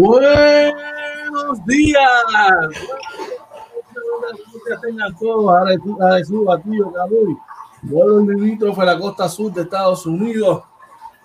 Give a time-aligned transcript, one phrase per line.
[0.00, 2.00] Buenos días.
[4.80, 5.50] Tengan todos.
[5.50, 7.36] Ahora suba, tío, Cabuy.
[7.82, 10.62] Vuelo limítrofe la costa sur de Estados Unidos.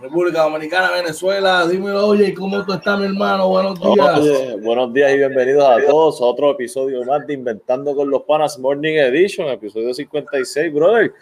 [0.01, 1.65] República Dominicana, Venezuela.
[1.65, 3.47] Dímelo, oye, ¿cómo tú estás, mi hermano?
[3.47, 4.19] Buenos días.
[4.19, 8.23] Oye, buenos días y bienvenidos a todos a otro episodio más de Inventando con los
[8.23, 11.13] Panas Morning Edition, episodio 56, brother.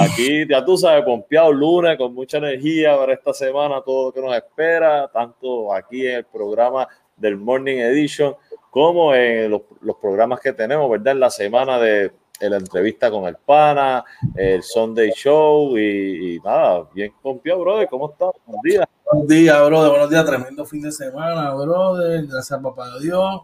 [0.00, 4.20] Aquí ya tú sabes, pompeado lunes con mucha energía para esta semana, todo lo que
[4.20, 6.86] nos espera, tanto aquí en el programa
[7.22, 8.34] del Morning Edition
[8.68, 11.12] como en los, los programas que tenemos, ¿verdad?
[11.12, 12.12] En la semana de
[12.48, 17.88] la entrevista con el pana, el Sunday Show y, nada, bien pompeado, brother.
[17.88, 18.30] ¿Cómo estás?
[18.46, 18.86] Buenos días.
[19.04, 19.90] Buenos días, brother.
[19.90, 20.26] Buenos días.
[20.26, 22.26] Tremendo fin de semana, brother.
[22.26, 23.42] Gracias, papá Dios.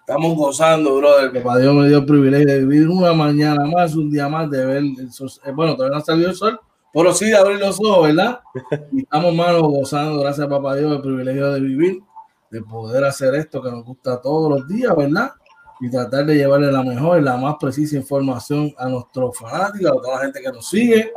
[0.00, 1.32] Estamos gozando, brother.
[1.32, 4.64] Papá Dios me dio el privilegio de vivir una mañana más, un día más, de
[4.64, 5.30] ver el sol.
[5.44, 6.60] Eh, bueno, todavía no ha salido el sol,
[6.92, 8.40] pero sí de abrir los ojos, ¿verdad?
[8.92, 12.00] Y estamos, manos gozando, gracias, papá Dios, el privilegio de vivir,
[12.50, 15.32] de poder hacer esto que nos gusta todos los días, ¿verdad?
[15.80, 19.94] y tratar de llevarle la mejor y la más precisa información a nuestros fanáticos, a
[19.94, 21.12] toda la gente que nos sigue.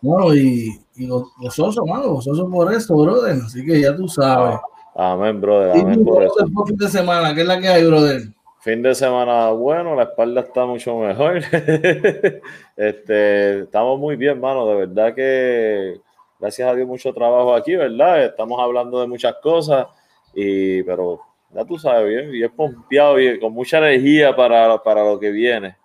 [0.00, 3.38] Bueno, y, y gozoso, mano, gozoso por esto, brother.
[3.44, 4.58] Así que ya tú sabes.
[4.94, 5.80] Amén, brother.
[5.80, 6.34] Amén por eso.
[6.66, 7.34] fin de semana?
[7.34, 8.22] ¿Qué es la que hay, brother?
[8.60, 11.38] Fin de semana bueno, la espalda está mucho mejor.
[12.76, 14.66] este, estamos muy bien, mano.
[14.66, 16.00] De verdad que
[16.38, 18.24] gracias a Dios mucho trabajo aquí, ¿verdad?
[18.24, 19.86] Estamos hablando de muchas cosas,
[20.34, 21.20] y, pero
[21.52, 25.76] ya tú sabes, bien, es pompeado y con mucha energía para, para lo que viene.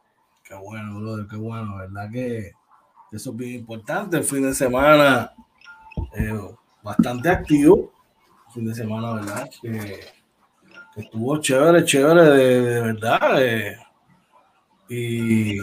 [0.44, 2.10] Qué bueno, brother, qué bueno, ¿verdad?
[2.12, 2.52] Que
[3.12, 4.18] eso es bien importante.
[4.18, 5.34] El fin de semana
[6.16, 6.40] eh,
[6.84, 7.92] bastante activo.
[8.54, 9.50] fin de semana, ¿verdad?
[9.62, 10.00] Que,
[10.98, 13.44] estuvo chévere, chévere, de, verdad.
[13.44, 13.78] Eh,
[14.88, 15.58] y,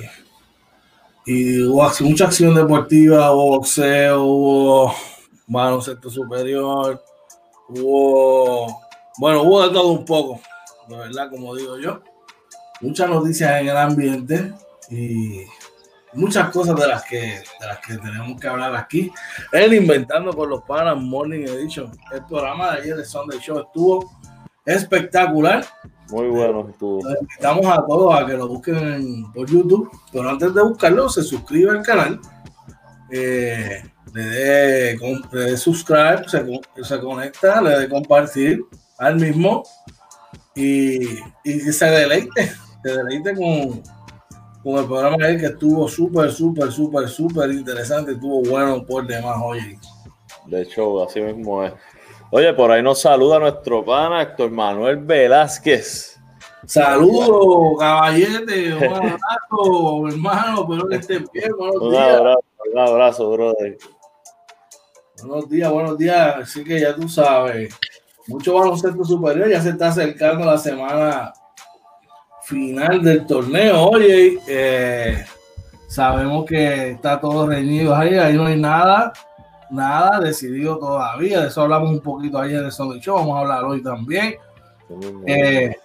[1.27, 4.95] y hubo mucha acción deportiva, hubo boxeo, hubo
[5.47, 7.03] baloncesto superior,
[7.75, 8.83] hubo
[9.19, 10.41] bueno, hubo de todo un poco,
[10.89, 12.01] de verdad, como digo yo.
[12.81, 14.53] Muchas noticias en el ambiente
[14.91, 15.43] y
[16.15, 19.13] muchas cosas de las que, de las que tenemos que hablar aquí.
[19.53, 21.93] El Inventando con los Panas Morning Edition.
[22.11, 24.11] El programa de ayer de Sunday Show estuvo
[24.65, 25.65] espectacular.
[26.09, 27.01] Muy bueno estuvo.
[27.21, 31.71] invitamos a todos a que lo busquen por YouTube, pero antes de buscarlo, se suscribe
[31.71, 32.19] al canal.
[33.11, 33.83] Eh,
[34.15, 34.99] le dé,
[35.33, 36.45] le subscribe, se,
[36.83, 38.63] se, conecta, le dé compartir
[38.99, 39.63] al mismo
[40.55, 42.53] y, y se deleite,
[42.83, 43.83] se deleite con,
[44.63, 49.79] con el programa que estuvo súper, súper, súper, súper interesante, estuvo bueno por demás, oye.
[50.47, 51.73] De hecho, así mismo es.
[52.31, 56.19] Oye, por ahí nos saluda nuestro pana Héctor Manuel Velázquez.
[56.65, 62.17] Saludos, caballete, un abrazo, hermano, pero que esté bien, buenos un días.
[62.17, 63.79] Abrazo, un abrazo, brother.
[65.25, 67.73] Buenos días, buenos días, así que ya tú sabes
[68.27, 71.33] mucho baloncesto superior, ya se está acercando la semana
[72.43, 73.89] final del torneo.
[73.91, 75.25] Oye, eh,
[75.87, 79.13] sabemos que está todo reñido ahí, ahí no hay nada,
[79.71, 81.43] nada decidido todavía.
[81.43, 84.35] De eso hablamos un poquito ayer el Sunday Show, vamos a hablar hoy también.
[85.27, 85.77] Eh,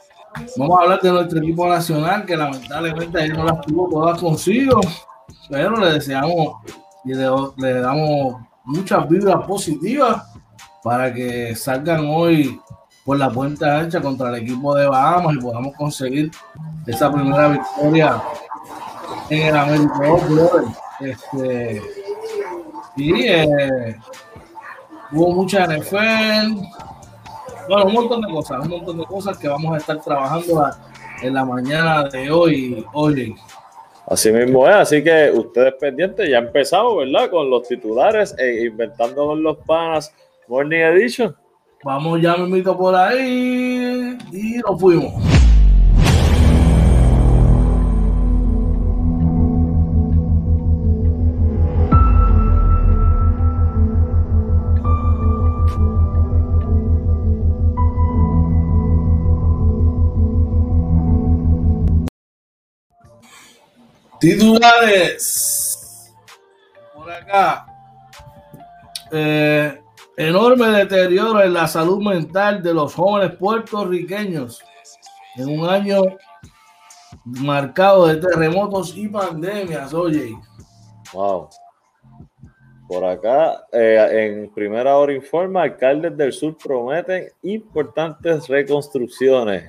[0.58, 4.82] vamos a hablar de nuestro equipo nacional, que lamentablemente ahí no las tuvo todas consigo,
[5.48, 6.56] pero le deseamos
[7.06, 7.28] y le,
[7.58, 10.24] le damos muchas vibras positivas
[10.84, 12.60] para que salgan hoy
[13.06, 16.30] por la puerta ancha contra el equipo de Bahamas y podamos conseguir
[16.86, 18.22] esa primera victoria
[19.30, 20.00] en el América
[21.00, 21.82] Este,
[22.98, 23.96] y eh,
[25.14, 26.60] hubo mucha NFL,
[27.70, 30.70] bueno, un montón de cosas, un montón de cosas que vamos a estar trabajando
[31.22, 33.36] en la mañana de hoy, hoy.
[34.08, 37.30] Así mismo es, así que ustedes pendientes, ya empezamos, ¿verdad?
[37.30, 40.14] Con los titulares e inventando con los panas
[40.48, 41.36] Morning Edition.
[41.84, 45.37] Vamos ya, me invito por ahí y nos fuimos.
[64.20, 66.14] Titulares.
[66.94, 67.66] Por acá.
[69.12, 69.82] Eh,
[70.20, 74.64] Enorme deterioro en la salud mental de los jóvenes puertorriqueños
[75.36, 76.02] en un año
[77.24, 80.36] marcado de terremotos y pandemias, oye.
[81.14, 81.50] Wow.
[82.88, 89.66] Por acá, eh, en primera hora informa, alcaldes del sur prometen importantes reconstrucciones.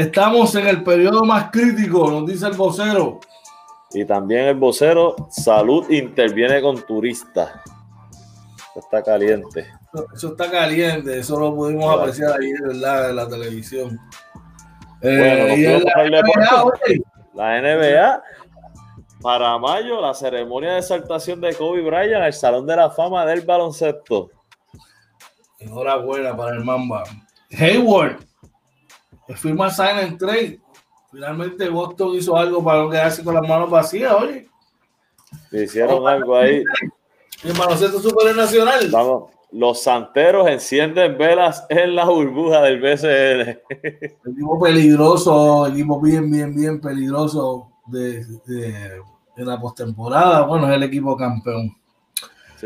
[0.00, 3.20] Estamos en el periodo más crítico, nos dice el vocero.
[3.92, 7.50] Y también el vocero, salud interviene con turistas.
[8.74, 9.66] está caliente.
[10.14, 13.10] Eso, está caliente, eso lo pudimos apreciar ayer, ¿verdad?
[13.10, 14.00] En la televisión.
[15.02, 15.82] Eh,
[17.34, 18.22] la, NBA,
[19.20, 23.42] para mayo, la ceremonia de exaltación de Kobe Bryant al Salón de la Fama del
[23.42, 24.30] Baloncesto.
[25.58, 27.04] Enhorabuena para el Mamba.
[27.50, 28.29] Hayward,
[29.36, 30.60] firma sign and trade.
[31.10, 34.48] Finalmente Boston hizo algo para no quedarse con las manos vacías, oye.
[35.52, 36.62] Hicieron algo ahí.
[37.42, 38.88] El baloncesto super nacional.
[38.90, 43.58] Vamos, los santeros encienden velas en la burbuja del BCN.
[44.30, 48.24] Equipo peligroso, equipo bien, bien, bien peligroso de,
[49.36, 50.42] la postemporada.
[50.42, 51.76] Bueno, es el equipo campeón.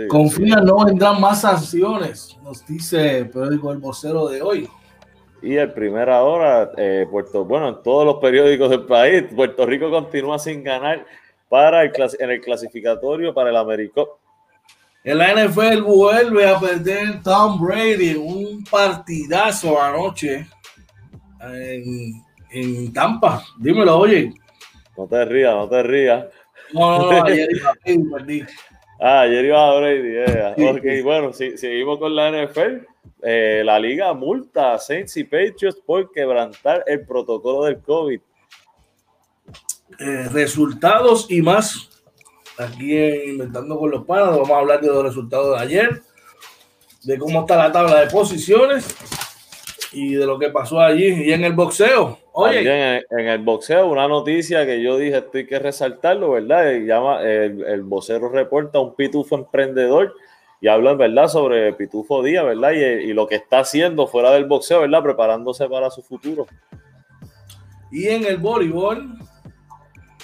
[0.08, 4.68] Confía, no vendrán más sanciones, nos dice el periódico El Vocero de hoy.
[5.44, 9.90] Y el primera hora, eh, Puerto, bueno, en todos los periódicos del país, Puerto Rico
[9.90, 11.04] continúa sin ganar
[11.50, 14.20] para el, en el clasificatorio para el Américo.
[15.04, 20.46] El NFL vuelve a perder Tom Brady, un partidazo anoche
[22.50, 23.42] en, Tampa.
[23.58, 24.32] Dímelo, oye.
[24.96, 26.24] No te rías, no te rías.
[26.72, 27.74] No, no, no ayer iba a
[28.16, 28.42] perdí.
[28.98, 32.93] Ah, ayer iba a Brady, Ok, bueno, si, seguimos con la NFL.
[33.26, 38.20] Eh, la liga multa a Saints y Patriots por quebrantar el protocolo del COVID.
[39.98, 41.88] Eh, resultados y más
[42.58, 44.30] aquí Inventando con los Panas.
[44.30, 46.02] Vamos a hablar de los resultados de ayer,
[47.04, 48.94] de cómo está la tabla de posiciones
[49.90, 52.18] y de lo que pasó allí y en el boxeo.
[52.32, 56.74] Oye, en, el boxeo, una noticia que yo dije, estoy que resaltarlo, ¿verdad?
[56.80, 60.14] llama, el, el vocero reporta un pitufo emprendedor
[60.64, 62.72] y habla, ¿verdad?, sobre Pitufo Díaz, ¿verdad?
[62.72, 65.02] Y, y, lo que está haciendo fuera del boxeo, ¿verdad?
[65.02, 66.46] Preparándose para su futuro.
[67.92, 69.14] Y en el voleibol,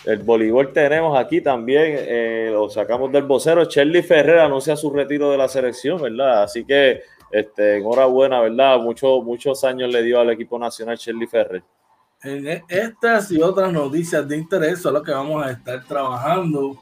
[0.07, 5.31] el voleibol tenemos aquí también, eh, lo sacamos del vocero, Shelly Ferrer anuncia su retiro
[5.31, 6.45] de la selección, ¿verdad?
[6.45, 8.79] Así que este, enhorabuena, ¿verdad?
[8.79, 11.63] Muchos, muchos años le dio al equipo nacional Shelly Ferrer.
[12.23, 16.81] En e, estas y otras noticias de interés son las que vamos a estar trabajando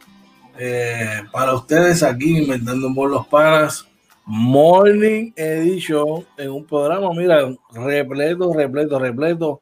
[0.58, 3.86] eh, para ustedes aquí, Inventando por los Panas,
[4.24, 9.60] Morning Edition, en un programa, mira, repleto, repleto, repleto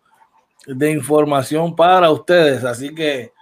[0.67, 2.65] de información para ustedes.
[2.65, 3.33] Así que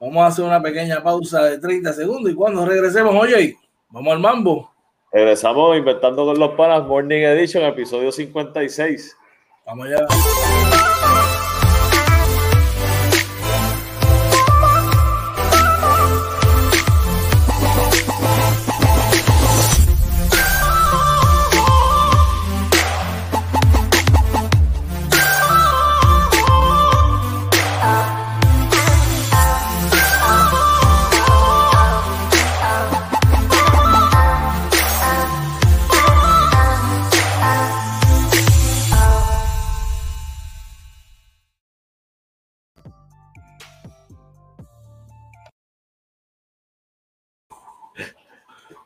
[0.00, 3.58] Vamos a hacer una pequeña pausa de 30 segundos y cuando regresemos, oye,
[3.90, 4.72] vamos al mambo.
[5.12, 9.14] Regresamos inventando con los panas Morning Edition, episodio 56.
[9.66, 10.79] Vamos allá.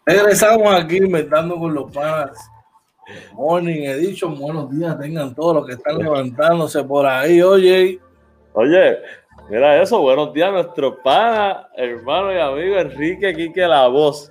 [0.06, 2.50] Regresamos aquí inventando con los panas.
[3.32, 7.98] Morning Edition, buenos días, tengan todos los que están levantándose por ahí, oye.
[8.52, 8.98] Oye,
[9.48, 14.30] mira eso, buenos días, nuestro pana, hermano y amigo Enrique Quique La Voz.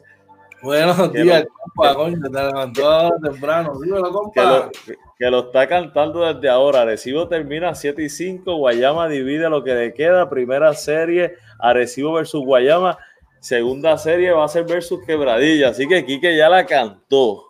[0.61, 4.69] Buenos días, compa, coño, te levantó temprano, dímelo, compa.
[5.17, 6.81] Que lo, está cantando desde ahora.
[6.81, 12.45] Arecibo termina 7 y 5, Guayama divide lo que le queda, primera serie, Arecibo versus
[12.45, 12.97] Guayama
[13.43, 17.43] segunda serie va a ser versus Quebradilla, así que Quique ya la cantó.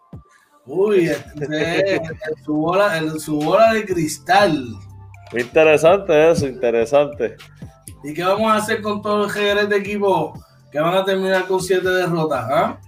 [0.65, 2.01] Uy, este,
[2.43, 4.69] su bola, en su bola de cristal.
[5.33, 7.35] Interesante eso, interesante.
[8.03, 10.33] ¿Y qué vamos a hacer con todos los jerez de equipo
[10.71, 12.45] que van a terminar con siete derrotas?
[12.49, 12.79] ¿ah?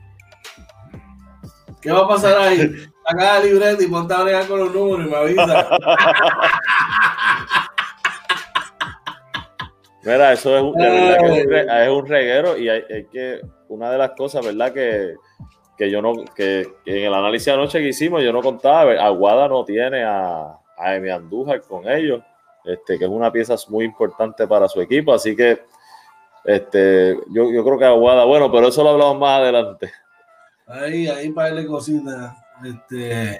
[1.81, 2.57] ¿Qué va a pasar ahí?
[3.07, 5.69] Saca la libreta y ponte a bregar con los números y me avisa.
[10.05, 14.71] Mira, eso es, un, es, un, reguero y hay, que, una de las cosas, ¿verdad?
[14.71, 15.15] Que,
[15.89, 19.65] yo no, que, en el análisis de anoche que hicimos, yo no contaba, Aguada no
[19.65, 22.21] tiene a, a Emi Andújar con ellos,
[22.63, 25.63] este, que es una pieza muy importante para su equipo, así que
[26.43, 29.91] este, yo, yo creo que Aguada, bueno, pero eso lo hablamos más adelante.
[30.67, 32.31] Ahí, ahí para darle cositas.
[32.63, 33.39] Este.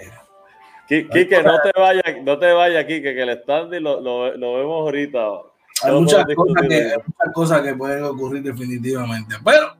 [0.88, 4.80] Quique, no te vayas, no te vayas, Quique, que el standing lo, lo, lo vemos
[4.80, 5.20] ahorita.
[5.82, 9.36] Hay muchas cosas, que, muchas cosas que pueden ocurrir definitivamente.
[9.44, 9.76] Pero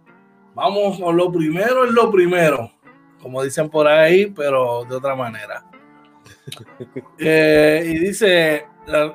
[0.54, 2.70] vamos con lo primero es lo primero,
[3.20, 5.64] como dicen por ahí, pero de otra manera.
[7.18, 8.66] Eh, y dice,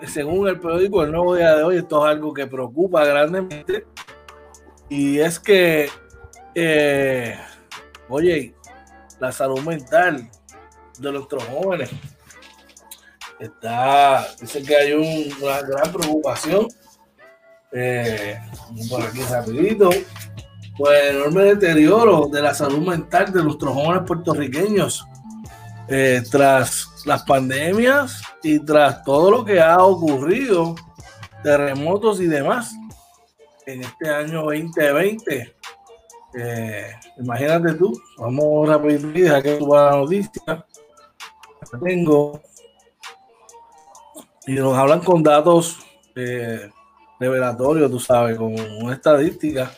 [0.07, 3.85] según el periódico El Nuevo Día de hoy, esto es algo que preocupa grandemente.
[4.89, 5.89] Y es que,
[6.53, 7.37] eh,
[8.09, 8.53] oye,
[9.19, 10.29] la salud mental
[10.99, 11.89] de nuestros jóvenes.
[13.41, 16.67] Está, dice que hay una gran preocupación.
[17.71, 18.39] Eh,
[18.87, 19.89] por aquí rapidito.
[20.77, 25.05] Pues enorme deterioro de la salud mental de nuestros jóvenes puertorriqueños
[25.87, 30.75] eh, tras las pandemias y tras todo lo que ha ocurrido,
[31.43, 32.73] terremotos y demás
[33.65, 35.55] en este año 2020.
[36.33, 40.65] Eh, imagínate tú, vamos rápido, deja que tú la noticia.
[41.83, 42.41] Tengo
[44.47, 45.79] y nos hablan con datos
[46.15, 46.69] eh,
[47.19, 49.71] revelatorios, tú sabes, con una estadística.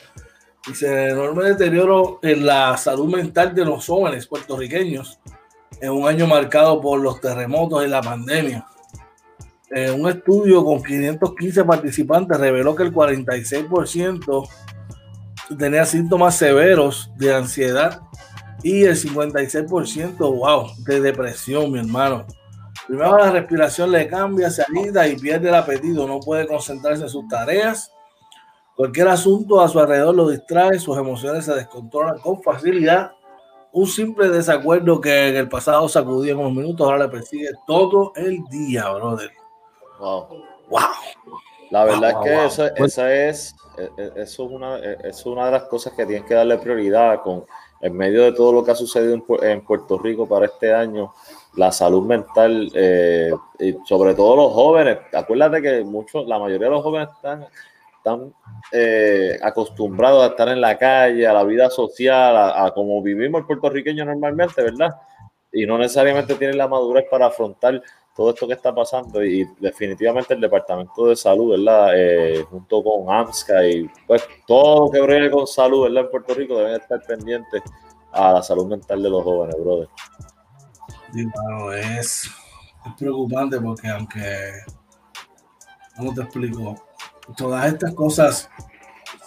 [0.65, 5.19] Dice enorme deterioro en la salud mental de los jóvenes puertorriqueños
[5.81, 8.65] en un año marcado por los terremotos y la pandemia.
[9.75, 14.47] Eh, un estudio con 515 participantes reveló que el 46%
[15.57, 18.01] tenía síntomas severos de ansiedad
[18.63, 22.25] y el 56%, wow, de depresión, mi hermano.
[22.87, 27.09] Primero la respiración le cambia, se alida y pierde el apetito, no puede concentrarse en
[27.09, 27.91] sus tareas.
[28.75, 33.11] Cualquier asunto a su alrededor lo distrae, sus emociones se descontrolan con facilidad.
[33.71, 38.43] Un simple desacuerdo que en el pasado sacudía unos minutos, ahora le persigue todo el
[38.45, 39.31] día, brother.
[39.99, 40.52] Wow.
[40.69, 40.81] Wow.
[41.71, 45.47] La verdad es que Eso, esa es, e, e, eso es, una, e, es una
[45.47, 47.45] de las cosas que tienen que darle prioridad con,
[47.81, 51.13] en medio de todo lo que ha sucedido en Puerto Rico para este año
[51.55, 54.99] la salud mental, eh, y sobre todo los jóvenes.
[55.13, 57.45] Acuérdate que muchos, la mayoría de los jóvenes están,
[57.97, 58.33] están
[58.71, 63.47] eh, acostumbrados a estar en la calle, a la vida social, a, como vivimos el
[63.47, 64.95] puertorriqueño normalmente, ¿verdad?
[65.51, 67.81] Y no necesariamente tienen la madurez para afrontar
[68.15, 71.91] todo esto que está pasando y definitivamente el Departamento de Salud, ¿verdad?
[71.95, 76.03] Eh, junto con AMSCA y pues todo lo que brille con salud, ¿verdad?
[76.03, 77.61] En Puerto Rico deben estar pendientes
[78.11, 79.89] a la salud mental de los jóvenes, brother
[81.75, 82.29] es,
[82.97, 84.51] preocupante porque aunque,
[85.95, 86.75] ¿cómo te explico?
[87.37, 88.49] Todas estas cosas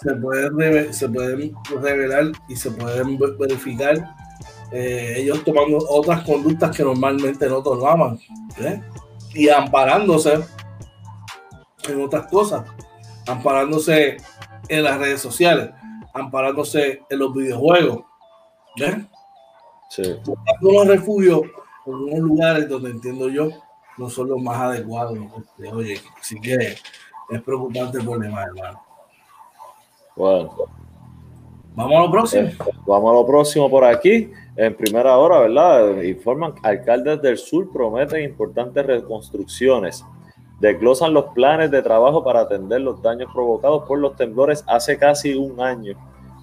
[0.01, 3.97] se pueden, se pueden revelar y se pueden verificar
[4.71, 8.19] eh, ellos tomando otras conductas que normalmente no tomaban
[8.59, 8.81] ¿eh?
[9.33, 10.39] y amparándose
[11.87, 12.65] en otras cosas,
[13.27, 14.17] amparándose
[14.67, 15.69] en las redes sociales,
[16.13, 18.03] amparándose en los videojuegos,
[18.81, 19.05] ¿eh?
[19.89, 20.03] Sí.
[20.25, 21.41] Buscando los refugios
[21.85, 23.49] en unos lugares donde entiendo yo
[23.97, 25.17] no son los más adecuados.
[25.37, 26.75] Este, oye, así que
[27.29, 28.81] es preocupante el problema, hermano.
[30.15, 30.55] Bueno.
[31.77, 32.47] Vamos a lo próximo.
[32.47, 32.57] Eh,
[32.87, 34.31] vamos a lo próximo por aquí.
[34.55, 36.01] En primera hora, ¿verdad?
[36.01, 40.03] Informan, alcaldes del sur prometen importantes reconstrucciones.
[40.59, 45.35] Desglosan los planes de trabajo para atender los daños provocados por los temblores hace casi
[45.35, 45.95] un año.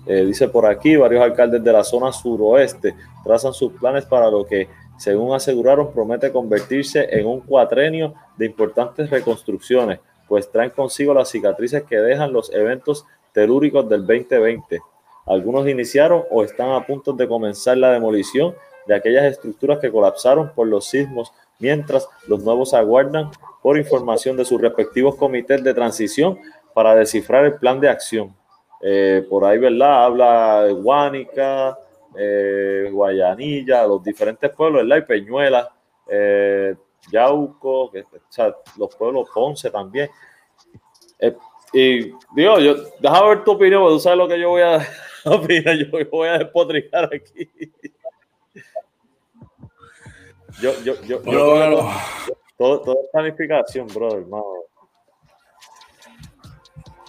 [0.07, 4.47] Eh, dice por aquí, varios alcaldes de la zona suroeste trazan sus planes para lo
[4.47, 9.99] que según aseguraron, promete convertirse en un cuatrenio de importantes reconstrucciones,
[10.29, 14.94] pues traen consigo las cicatrices que dejan los eventos telúricos del 2020.
[15.27, 18.55] Algunos iniciaron o están a punto de comenzar la demolición
[18.87, 23.31] de aquellas estructuras que colapsaron por los sismos, mientras los nuevos aguardan
[23.63, 26.39] por información de sus respectivos comités de transición
[26.75, 28.35] para descifrar el plan de acción.
[28.83, 30.05] Eh, por ahí, ¿verdad?
[30.05, 31.79] Habla Guánica,
[32.15, 34.99] eh, Guayanilla, los diferentes pueblos, ¿verdad?
[34.99, 35.73] Y Peñuela,
[36.07, 36.75] eh,
[37.11, 37.91] Yauco,
[38.77, 40.11] los pueblos Ponce también.
[41.73, 44.87] Y digo, yo, déjame ver tu opinión, porque tú sabes lo que yo voy a
[45.33, 47.51] opinar, yo voy a despotricar aquí.
[50.61, 51.91] Yo, yo, yo, yo
[52.57, 54.45] todo, todo, es planificación, brother, hermano.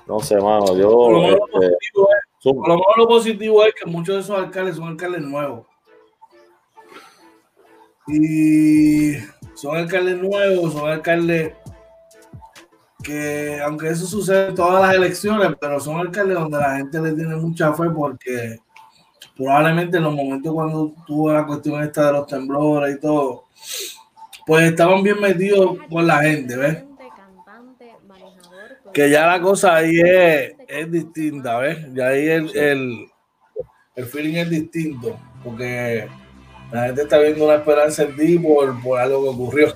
[0.07, 1.29] No sé, mano, yo.
[1.61, 5.67] Este, por lo menos lo positivo es que muchos de esos alcaldes son alcaldes nuevos.
[8.07, 9.15] Y
[9.55, 11.53] son alcaldes nuevos, son alcaldes
[13.05, 17.13] que, aunque eso sucede en todas las elecciones, pero son alcaldes donde la gente le
[17.13, 18.59] tiene mucha fe porque
[19.37, 23.45] probablemente en los momentos cuando tuvo la cuestión esta de los temblores y todo,
[24.45, 26.83] pues estaban bien metidos con la gente, ¿ves?
[28.95, 31.79] que ya la cosa ahí es, es distinta, ¿ves?
[31.93, 33.07] Ya ahí el, el,
[33.93, 36.07] el, feeling es distinto, porque
[36.71, 39.73] la gente está viendo una esperanza en ti por, por algo que ocurrió.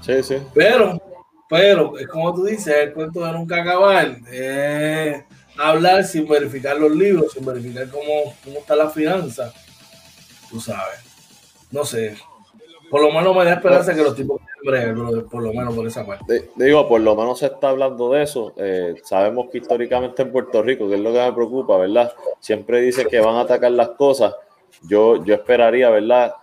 [0.00, 0.38] Sí, sí.
[0.52, 1.00] Pero,
[1.48, 5.24] pero, es como tú dices, el cuento de nunca acabar, es
[5.58, 9.52] hablar sin verificar los libros, sin verificar cómo, cómo está la finanza,
[10.50, 11.00] tú sabes.
[11.70, 12.16] No sé,
[12.90, 14.40] por lo menos me da esperanza que los tipos
[15.30, 16.48] por lo menos por esa parte.
[16.56, 18.54] Digo, por lo menos se está hablando de eso.
[18.56, 22.14] Eh, sabemos que históricamente en Puerto Rico, que es lo que me preocupa, ¿verdad?
[22.40, 24.34] Siempre dice que van a atacar las cosas,
[24.82, 26.34] yo, yo esperaría, ¿verdad?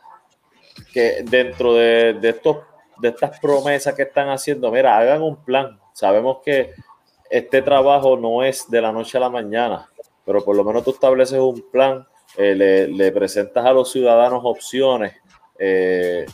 [0.94, 2.58] Que dentro de, de, estos,
[3.02, 5.80] de estas promesas que están haciendo, mira, hagan un plan.
[5.94, 6.72] Sabemos que
[7.30, 9.90] este trabajo no es de la noche a la mañana,
[10.26, 12.06] pero por lo menos tú estableces un plan,
[12.38, 15.14] eh, le, presentas a los ciudadanos opciones
[15.60, 16.26] eh,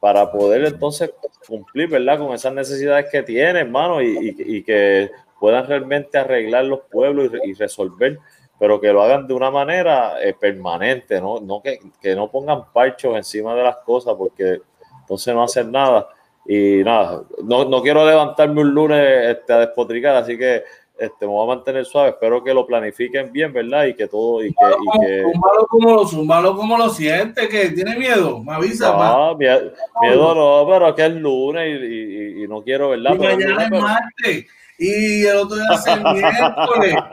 [0.00, 1.10] para poder entonces
[1.46, 2.18] cumplir, ¿verdad?
[2.18, 8.18] Con esas necesidades que tienen, hermano, y, que puedan realmente arreglar los pueblos y, resolver,
[8.58, 11.40] pero que lo hagan de una manera eh, permanente, ¿no?
[11.40, 14.60] no que, no pongan parchos encima de las cosas porque
[15.04, 16.08] entonces no hacen nada.
[16.46, 20.62] Y nada, no, no quiero levantarme un lunes este, a despotricar, así que
[20.98, 22.10] este, me voy a mantener suave.
[22.10, 23.86] Espero que lo planifiquen bien, ¿verdad?
[23.86, 24.44] Y que todo.
[24.44, 25.22] Y que, y que...
[25.68, 28.42] Como, zúmbalo como lo siente, que tiene miedo.
[28.42, 28.92] Me avisa.
[28.92, 33.14] No, miedo, miedo no, pero que es lunes y, y, y no quiero, ¿verdad?
[33.14, 34.46] Y mañana es martes
[34.78, 36.94] y el otro día es el miércoles.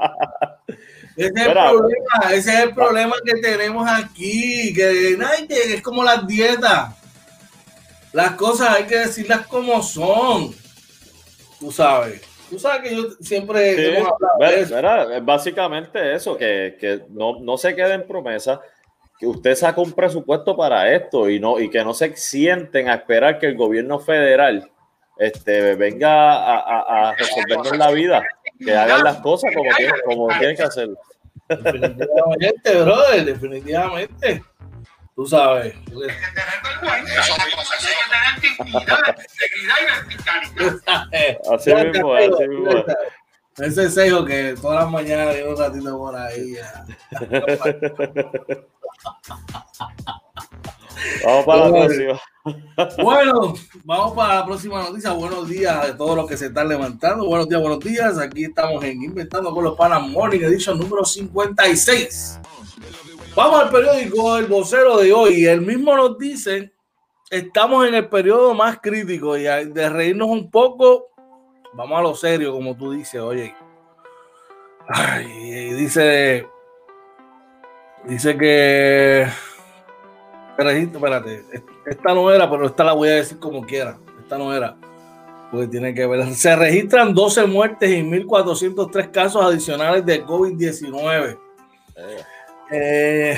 [1.17, 6.03] Ese es, el problema, ese es el problema que tenemos aquí, que, que es como
[6.05, 7.00] las dietas.
[8.13, 10.53] Las cosas hay que decirlas como son.
[11.59, 12.21] Tú sabes.
[12.49, 15.23] Tú sabes que yo siempre sí, hemos hablado de eso.
[15.23, 18.59] básicamente eso, que, que no, no, se quede en promesa,
[19.17, 22.95] que usted saca un presupuesto para esto y no y que no se sienten a
[22.95, 24.69] esperar que el gobierno federal
[25.17, 28.21] este, venga a, a, a resolvernos la vida,
[28.59, 30.97] que hagan las cosas como, tienen, como tienen que hacerlo.
[31.47, 34.43] Definitivamente, brother, definitivamente.
[35.21, 35.75] Tú sabes.
[41.53, 42.71] Así mismo, así mismo.
[43.59, 46.55] Ese sello que todas las mañanas digo un ratito por ahí.
[51.23, 52.19] Vamos para la próxima.
[53.03, 53.53] Bueno,
[53.83, 55.11] vamos para la próxima noticia.
[55.11, 57.27] Buenos días a todos los que se están levantando.
[57.27, 58.17] Buenos días, buenos días.
[58.17, 62.39] Aquí estamos en Inventando con los Panas Morning Edition número 56.
[63.33, 65.45] Vamos al periódico El Vocero de hoy.
[65.45, 66.73] El mismo nos dice,
[67.29, 71.07] estamos en el periodo más crítico y de reírnos un poco,
[71.73, 73.55] vamos a lo serio, como tú dices, oye.
[74.89, 76.45] Ay, dice,
[78.05, 79.27] dice que
[80.49, 81.45] espérate,
[81.85, 83.97] esta no era, pero esta la voy a decir como quiera.
[84.19, 84.75] Esta no era,
[85.49, 86.33] porque tiene que ver.
[86.33, 91.39] Se registran 12 muertes y 1.403 casos adicionales de COVID-19.
[91.95, 92.23] Eh,
[92.71, 93.37] en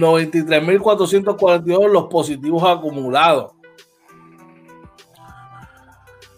[0.00, 3.52] 93.442 los positivos acumulados.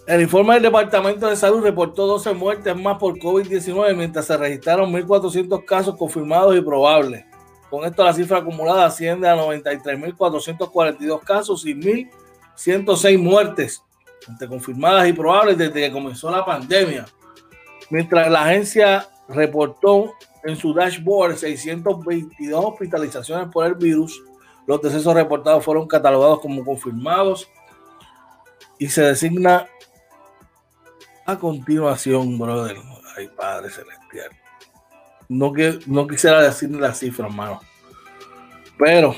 [0.07, 4.92] El informe del Departamento de Salud reportó 12 muertes más por COVID-19, mientras se registraron
[4.92, 7.24] 1.400 casos confirmados y probables.
[7.70, 13.83] Con esto la cifra acumulada asciende a 93.442 casos y 1.106 muertes
[14.48, 17.07] confirmadas y probables desde que comenzó la pandemia.
[17.90, 20.12] Mientras la agencia reportó
[20.44, 24.22] en su dashboard 622 hospitalizaciones por el virus,
[24.66, 27.48] los decesos reportados fueron catalogados como confirmados
[28.78, 29.66] y se designa
[31.26, 32.76] a continuación, brother.
[33.16, 34.30] Ay, Padre Celestial
[35.28, 37.61] no, que, no quisiera decir la cifra, hermano.
[38.78, 39.14] Pero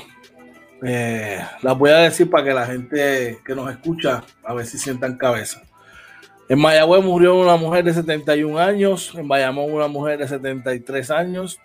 [0.83, 4.77] eh, las voy a decir para que la gente que nos escucha a ver si
[4.77, 5.61] sientan cabeza.
[6.49, 11.59] En Mayagüez murió una mujer de 71 años, en Bayamón una mujer de 73 años,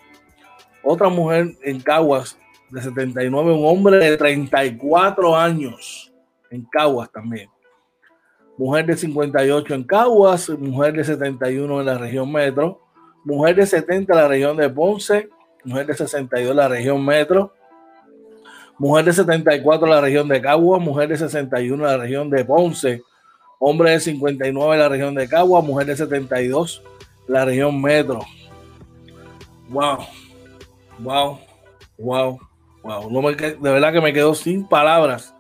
[0.83, 2.37] otra mujer en Caguas
[2.69, 6.13] de 79, un hombre de 34 años
[6.51, 7.49] en Caguas también.
[8.59, 12.81] Mujer de 58 en Caguas, mujer de 71 en la región metro,
[13.25, 15.29] mujer de 70 en la región de Ponce,
[15.65, 17.53] mujer de 62 en la región metro,
[18.79, 22.45] mujer de 74 en la región de Cagua, mujer de 61 en la región de
[22.45, 23.03] Ponce,
[23.65, 26.83] hombre de 59 en la región de Cagua, mujer de 72
[27.29, 28.21] en la región metro.
[29.69, 29.99] Wow,
[30.99, 31.39] wow,
[31.97, 32.41] wow,
[32.83, 33.11] wow.
[33.11, 35.33] No me, de verdad que me quedo sin palabras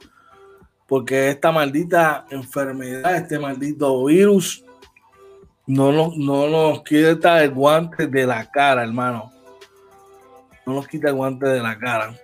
[0.86, 4.64] porque esta maldita enfermedad, este maldito virus,
[5.66, 9.32] no nos, no nos quita el guante de la cara, hermano.
[10.64, 12.14] No nos quita el guante de la cara.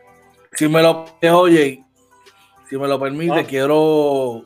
[0.52, 1.82] Si me lo oye,
[2.68, 3.44] si me lo permite, ah.
[3.44, 4.44] quiero.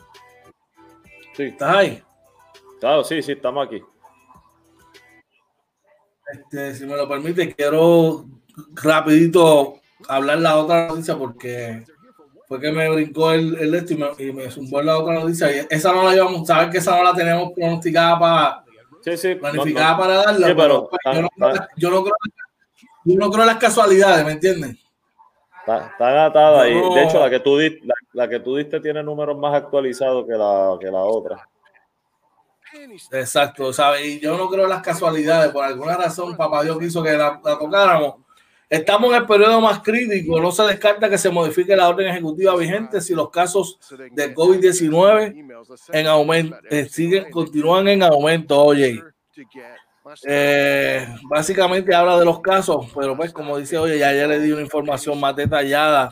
[1.37, 1.45] Sí.
[1.45, 2.03] ¿Estás ahí?
[2.81, 3.83] Claro, sí, sí, estamos aquí.
[6.33, 8.27] Este, si me lo permite, quiero
[8.75, 11.85] rapidito hablar la otra noticia porque
[12.49, 15.55] fue que me brincó el, el esto y me, y me zumbó la otra noticia.
[15.55, 18.63] Y esa no la íbamos, sabes que esa no la tenemos pronosticada para
[19.03, 19.35] Sí, sí.
[19.35, 19.99] Planificada no, no.
[20.03, 22.15] para darla, sí, pero, pero yo, no creo, yo, no creo,
[23.05, 24.77] yo, no creo, en las casualidades, ¿me entiendes?
[25.61, 26.75] Está, está atada ahí.
[26.75, 30.27] De hecho, la que, tú diste, la, la, que tú diste tiene números más actualizados
[30.27, 31.49] que la, que la otra.
[33.13, 34.07] Exacto, ¿sabes?
[34.07, 35.53] Y yo no creo las casualidades.
[35.53, 38.15] Por alguna razón, papá Dios quiso que la, la tocáramos.
[38.73, 40.41] Estamos en el periodo más crítico.
[40.41, 43.79] No se descarta que se modifique la orden ejecutiva vigente si los casos
[44.13, 48.59] de COVID-19 en aumento eh, siguen, continúan en aumento.
[48.63, 49.03] Oye,
[50.25, 54.53] eh, básicamente habla de los casos, pero pues como dice, oye, ya, ya le di
[54.53, 56.11] una información más detallada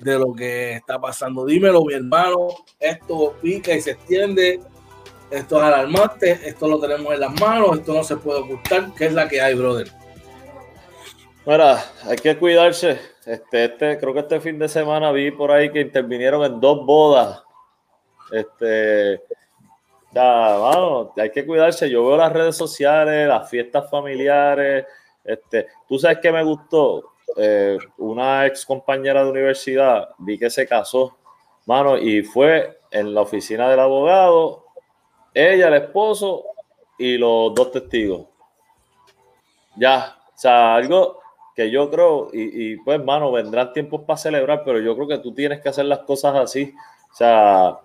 [0.00, 1.44] de lo que está pasando.
[1.44, 4.60] Dímelo, mi hermano, esto pica y se extiende,
[5.30, 9.06] esto es alarmante, esto lo tenemos en las manos, esto no se puede ocultar, ¿qué
[9.06, 9.90] es la que hay, brother?
[11.46, 12.98] Mira, hay que cuidarse.
[13.24, 16.84] Este, este, creo que este fin de semana vi por ahí que intervinieron en dos
[16.84, 17.42] bodas.
[18.32, 19.20] Este,
[20.12, 21.88] ya, vamos, hay que cuidarse.
[21.88, 24.86] Yo veo las redes sociales, las fiestas familiares.
[25.24, 27.12] Este, tú sabes que me gustó.
[27.36, 31.16] Eh, una ex compañera de universidad, vi que se casó,
[31.66, 34.64] mano, y fue en la oficina del abogado,
[35.34, 36.44] ella, el esposo
[36.98, 38.26] y los dos testigos.
[39.76, 41.20] Ya, o sea, algo
[41.54, 45.34] que yo creo, y, pues, mano, vendrán tiempos para celebrar, pero yo creo que tú
[45.34, 46.74] tienes que hacer las cosas así.
[47.12, 47.78] O sea,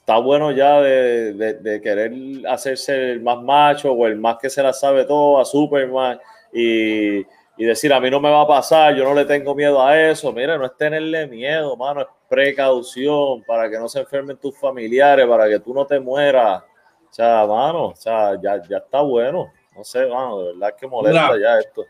[0.00, 2.12] está bueno ya de, de, querer
[2.48, 6.18] hacerse el más macho o el más que se la sabe todo a Superman
[6.52, 7.24] y
[7.58, 10.00] y decir, a mí no me va a pasar, yo no le tengo miedo a
[10.00, 10.32] eso.
[10.32, 15.26] Mira, no es tenerle miedo, mano, es precaución para que no se enfermen tus familiares,
[15.26, 16.62] para que tú no te mueras.
[16.62, 19.52] O sea, mano, o sea, ya, ya está bueno.
[19.76, 21.84] No sé, mano, de verdad que molesta ya esto.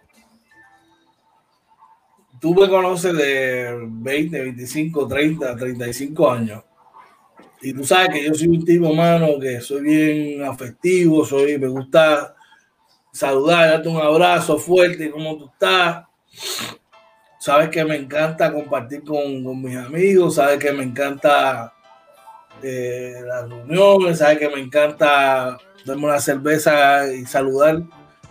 [2.40, 6.64] Tú me conoces de 20, 25, 30, 35 años.
[7.60, 11.68] Y tú sabes que yo soy un tipo, mano, que soy bien afectivo, soy, me
[11.68, 12.36] gusta
[13.12, 16.04] saludar, darte un abrazo fuerte, ¿cómo tú estás?
[17.40, 21.72] Sabes que me encanta compartir con, mis amigos, sabes que me encanta
[22.62, 27.82] eh, las reuniones, sabes que me encanta darme una cerveza y saludar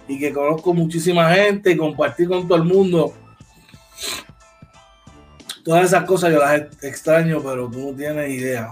[0.07, 3.13] y que conozco muchísima gente y compartir con todo el mundo.
[5.63, 8.69] Todas esas cosas yo las extraño, pero tú no tienes idea.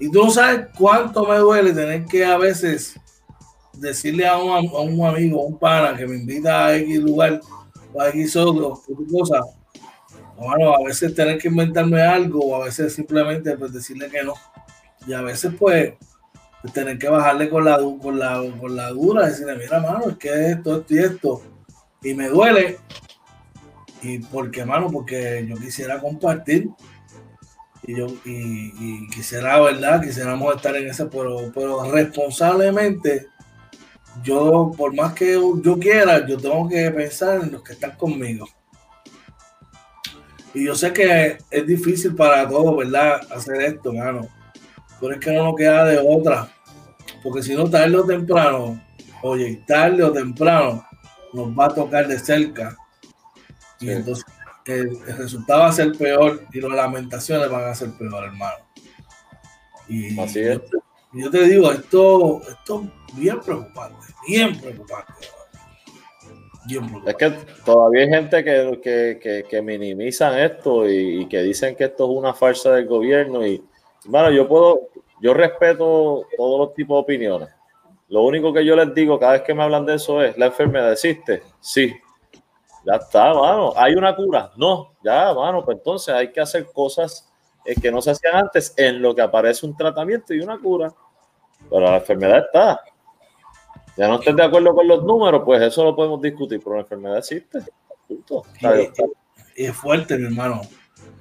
[0.00, 2.98] Y tú no sabes cuánto me duele tener que a veces
[3.80, 7.40] decirle a un, a un amigo, un pana que me invita a X lugar
[7.92, 9.40] o a X otro, cosa,
[10.36, 14.34] bueno, a veces tener que inventarme algo o a veces simplemente pues, decirle que no.
[15.06, 15.94] Y a veces pues,
[16.72, 20.50] tener que bajarle con la, con la, con la dura, decirle, mira, mano, es que
[20.50, 21.42] esto, esto y esto.
[22.02, 22.78] Y me duele.
[24.02, 26.70] Y porque, mano, porque yo quisiera compartir.
[27.82, 30.02] Y yo y, y quisiera, ¿verdad?
[30.02, 33.26] Quisiéramos estar en ese, pero, pero responsablemente
[34.22, 38.46] yo, por más que yo quiera, yo tengo que pensar en los que están conmigo.
[40.52, 43.20] Y yo sé que es difícil para todos, ¿verdad?
[43.32, 44.28] Hacer esto, mano.
[45.00, 46.48] Pero es que no nos queda de otra.
[47.22, 48.82] Porque si no, tarde o temprano,
[49.22, 50.84] oye, tarde o temprano,
[51.32, 52.76] nos va a tocar de cerca.
[53.78, 54.24] Y entonces
[54.66, 58.64] el, resultado va a ser peor y las lamentaciones van a ser peor, hermano.
[59.88, 60.60] Y Así es.
[61.12, 65.12] Yo, te digo, esto, esto bien preocupante bien preocupante.
[67.06, 67.30] Es que
[67.64, 72.72] todavía hay gente que, que, minimizan esto y, que dicen que esto es una farsa
[72.72, 73.44] del gobierno.
[73.44, 73.64] Y
[74.04, 74.88] bueno, yo puedo,
[75.20, 77.48] yo respeto todos los tipos de opiniones.
[78.08, 80.46] Lo único que yo les digo cada vez que me hablan de eso es: ¿la
[80.46, 81.42] enfermedad existe?
[81.60, 81.94] Sí.
[82.84, 83.72] Ya está, mano.
[83.76, 84.52] ¿Hay una cura?
[84.56, 84.92] No.
[85.02, 87.30] Ya, mano, pues entonces hay que hacer cosas
[87.64, 90.92] eh, que no se hacían antes en lo que aparece un tratamiento y una cura.
[91.68, 92.80] Pero la enfermedad está
[94.00, 96.80] ya no estés de acuerdo con los números, pues eso lo podemos discutir, pero la
[96.80, 97.58] enfermedad existe.
[98.08, 98.18] Y,
[99.56, 100.62] es fuerte, mi hermano.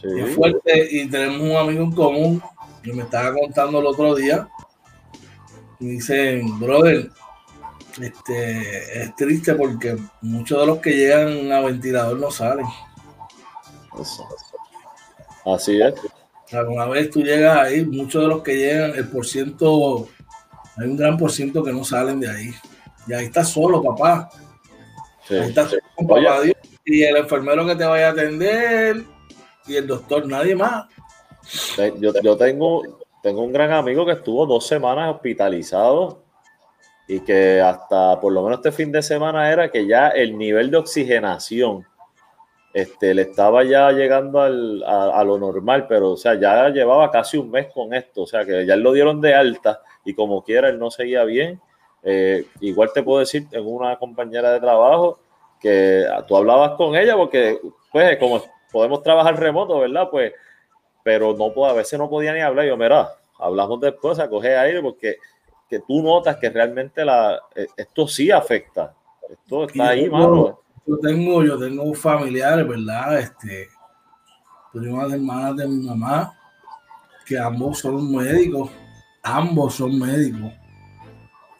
[0.02, 2.42] Es fuerte y tenemos un amigo en común
[2.82, 4.48] que me estaba contando el otro día.
[5.82, 7.10] Y dicen, brother,
[8.02, 12.66] este, es triste porque muchos de los que llegan a ventilador no salen.
[15.46, 15.96] Así es.
[16.54, 20.08] Alguna vez tú llegas ahí, muchos de los que llegan, el por ciento,
[20.78, 22.54] hay un gran por ciento que no salen de ahí.
[23.10, 24.30] Y ahí está solo, papá.
[25.32, 26.56] ahí está solo papá Dios.
[26.86, 29.04] Y el enfermero que te vaya a atender
[29.66, 30.86] y el doctor, nadie más.
[32.00, 32.84] Yo, tengo,
[33.24, 36.24] tengo un gran amigo que estuvo dos semanas hospitalizado
[37.08, 40.70] y que hasta por lo menos este fin de semana era que ya el nivel
[40.70, 41.88] de oxigenación
[42.72, 47.38] este, le estaba ya llegando al, a, lo normal, pero o sea, ya llevaba casi
[47.38, 50.70] un mes con esto, o sea, que ya lo dieron de alta y como quiera
[50.70, 51.60] él no seguía bien
[52.04, 55.20] eh, igual te puedo decir, tengo una compañera de trabajo
[55.60, 57.60] que tú hablabas con ella porque,
[57.92, 60.10] pues, como podemos trabajar remoto, ¿verdad?
[60.10, 60.34] Pues,
[61.04, 62.66] pero no a veces no podía ni hablar.
[62.66, 65.18] Yo, mira, hablamos después, coge aire porque
[65.70, 68.94] que tú notas que realmente la, eh, esto sí afecta.
[69.30, 70.60] Esto está ahí, mano.
[70.86, 73.20] yo tengo, yo tengo familiares, ¿verdad?
[73.20, 73.68] Este,
[74.74, 76.34] primas hermanas de mi mamá,
[77.26, 78.72] que ambos son médicos,
[79.22, 80.52] ambos son médicos.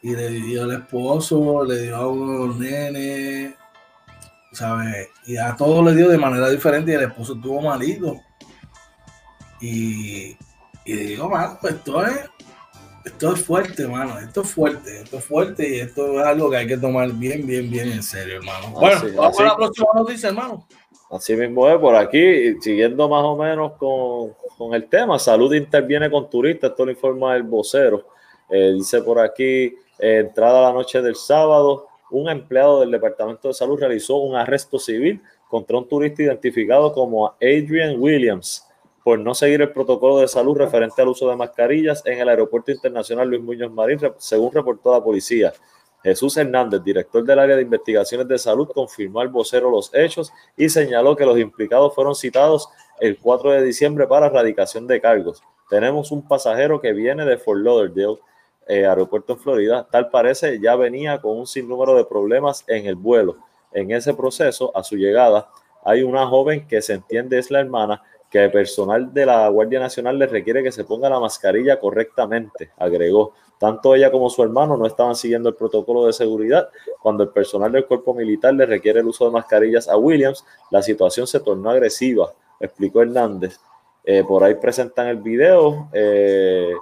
[0.02, 3.54] Y le dio al esposo, le dio a uno de los nenes,
[4.52, 5.08] ¿sabes?
[5.26, 8.16] Y a todos le dio de manera diferente y el esposo estuvo malito.
[9.60, 10.36] Y,
[10.84, 12.30] y digo, mano, pues esto es,
[13.04, 14.18] esto es fuerte, hermano.
[14.18, 17.46] Esto es fuerte, esto es fuerte y esto es algo que hay que tomar bien,
[17.46, 18.70] bien, bien en serio, hermano.
[18.70, 20.66] Bueno, vamos a la próxima noticia, hermano.
[21.10, 26.08] Así mismo es, por aquí, siguiendo más o menos con, con el tema, salud interviene
[26.08, 28.06] con turistas, esto lo informa el vocero.
[28.48, 33.54] Eh, dice por aquí, eh, entrada la noche del sábado, un empleado del Departamento de
[33.54, 38.66] Salud realizó un arresto civil contra un turista identificado como Adrian Williams
[39.02, 42.70] por no seguir el protocolo de salud referente al uso de mascarillas en el Aeropuerto
[42.70, 45.52] Internacional Luis Muñoz Marín, según reportó la policía.
[46.02, 50.68] Jesús Hernández, director del área de investigaciones de salud, confirmó al vocero los hechos y
[50.68, 52.68] señaló que los implicados fueron citados
[53.00, 55.42] el 4 de diciembre para erradicación de cargos.
[55.68, 58.18] Tenemos un pasajero que viene de Fort Lauderdale,
[58.70, 59.88] eh, aeropuerto en Florida.
[59.90, 63.36] Tal parece ya venía con un sinnúmero de problemas en el vuelo.
[63.72, 65.48] En ese proceso, a su llegada,
[65.84, 69.80] hay una joven que se entiende es la hermana que el personal de la Guardia
[69.80, 73.32] Nacional le requiere que se ponga la mascarilla correctamente, agregó.
[73.58, 76.68] Tanto ella como su hermano no estaban siguiendo el protocolo de seguridad.
[77.02, 80.80] Cuando el personal del cuerpo militar le requiere el uso de mascarillas a Williams, la
[80.80, 83.58] situación se tornó agresiva, explicó Hernández.
[84.04, 86.72] Eh, por ahí presentan el video, eh,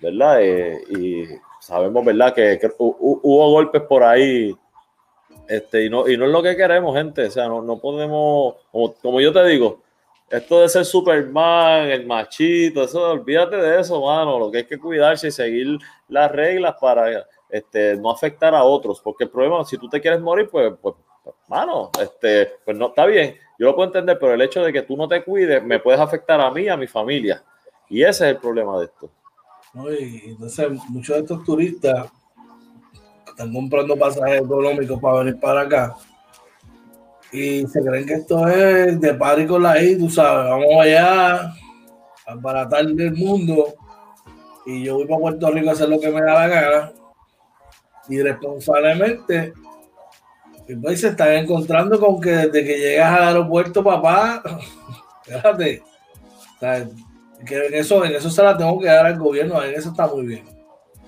[0.00, 0.42] ¿verdad?
[0.42, 1.24] Eh, y
[1.60, 2.34] sabemos, ¿verdad?
[2.34, 4.54] Que, hubo golpes por ahí
[5.48, 7.26] este, y, no, y no es lo que queremos, gente.
[7.26, 9.82] O sea, no, no podemos, como, como, yo te digo,
[10.30, 14.38] esto de ser Superman, el machito, eso, olvídate de eso, mano.
[14.38, 15.78] Lo que hay que cuidarse y seguir
[16.08, 19.00] las reglas para este, no afectar a otros.
[19.00, 20.94] Porque el problema, si tú te quieres morir, pues, pues,
[21.48, 23.36] mano, este, pues no está bien.
[23.58, 26.00] Yo lo puedo entender, pero el hecho de que tú no te cuides me puedes
[26.00, 27.44] afectar a mí a mi familia.
[27.88, 29.10] Y ese es el problema de esto.
[29.74, 32.06] Entonces, muchos de estos turistas
[33.26, 35.96] están comprando pasajes económicos para venir para acá.
[37.32, 41.52] Y se creen que esto es de party con la I, tú sabes, vamos allá
[42.26, 43.74] a baratar el mundo
[44.66, 46.92] y yo voy para Puerto Rico a hacer lo que me da la gana.
[48.08, 49.52] Y responsablemente
[50.80, 54.42] pues se están encontrando con que desde que llegas al aeropuerto, papá,
[55.24, 55.82] fíjate,
[57.46, 60.06] que en eso, en eso se la tengo que dar al gobierno, en eso está
[60.06, 60.44] muy bien.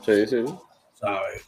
[0.04, 0.44] Sí, sí.
[0.94, 1.44] ¿Sabes?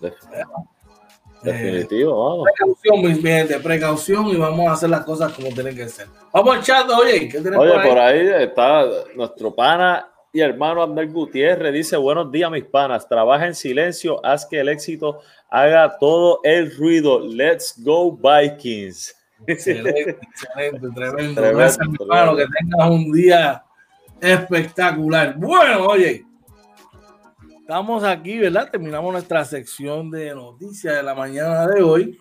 [1.43, 2.47] Definitivo, eh, vamos.
[2.57, 6.07] Precaución, mis de precaución y vamos a hacer las cosas como tienen que ser.
[6.33, 8.29] Vamos al chat, oye, ¿qué Oye, por ahí?
[8.43, 11.73] está nuestro pana y hermano Abner Gutiérrez.
[11.73, 13.09] Dice: Buenos días, mis panas.
[13.09, 17.21] Trabaja en silencio, haz que el éxito haga todo el ruido.
[17.21, 19.15] Let's go, Vikings.
[19.47, 21.43] Excelente, excelente, tremendo.
[21.55, 23.63] Gracias, hermano, que tengas un día
[24.21, 25.35] espectacular.
[25.37, 26.25] Bueno, oye.
[27.61, 28.71] Estamos aquí, ¿verdad?
[28.71, 32.19] Terminamos nuestra sección de noticias de la mañana de hoy.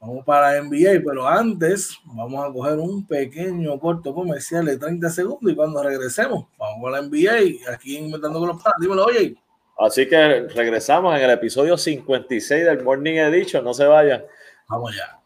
[0.00, 5.52] Vamos para NBA, pero antes vamos a coger un pequeño corto comercial de 30 segundos
[5.52, 8.80] y cuando regresemos, vamos a la NBA aquí inventando con los padres.
[8.80, 9.36] Dímelo, oye.
[9.78, 13.62] Así que regresamos en el episodio 56 del Morning Edition.
[13.64, 14.24] No se vayan.
[14.68, 15.21] Vamos ya.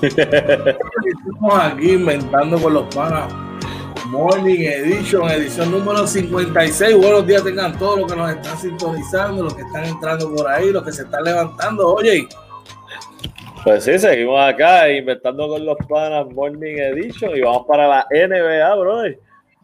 [0.02, 3.30] Estamos aquí inventando con los panas.
[4.06, 6.96] Morning Edition, edición número 56.
[6.96, 10.70] Buenos días tengan todos los que nos están sintonizando, los que están entrando por ahí,
[10.72, 11.94] los que se están levantando.
[11.94, 12.26] Oye.
[13.62, 18.74] Pues sí, seguimos acá inventando con los panas Morning Edition y vamos para la NBA,
[18.76, 19.20] brother.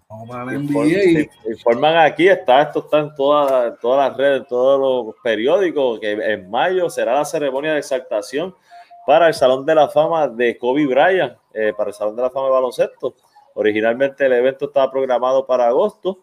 [0.07, 1.31] Vamos para la NBA.
[1.51, 6.51] Informan aquí, está, esto está en todas, todas las redes, todos los periódicos, que en
[6.51, 8.55] mayo será la ceremonia de exaltación
[9.07, 12.31] para el Salón de la Fama de Kobe Bryant, eh, para el Salón de la
[12.31, 13.15] Fama de baloncesto.
[13.55, 16.19] Originalmente el evento estaba programado para agosto,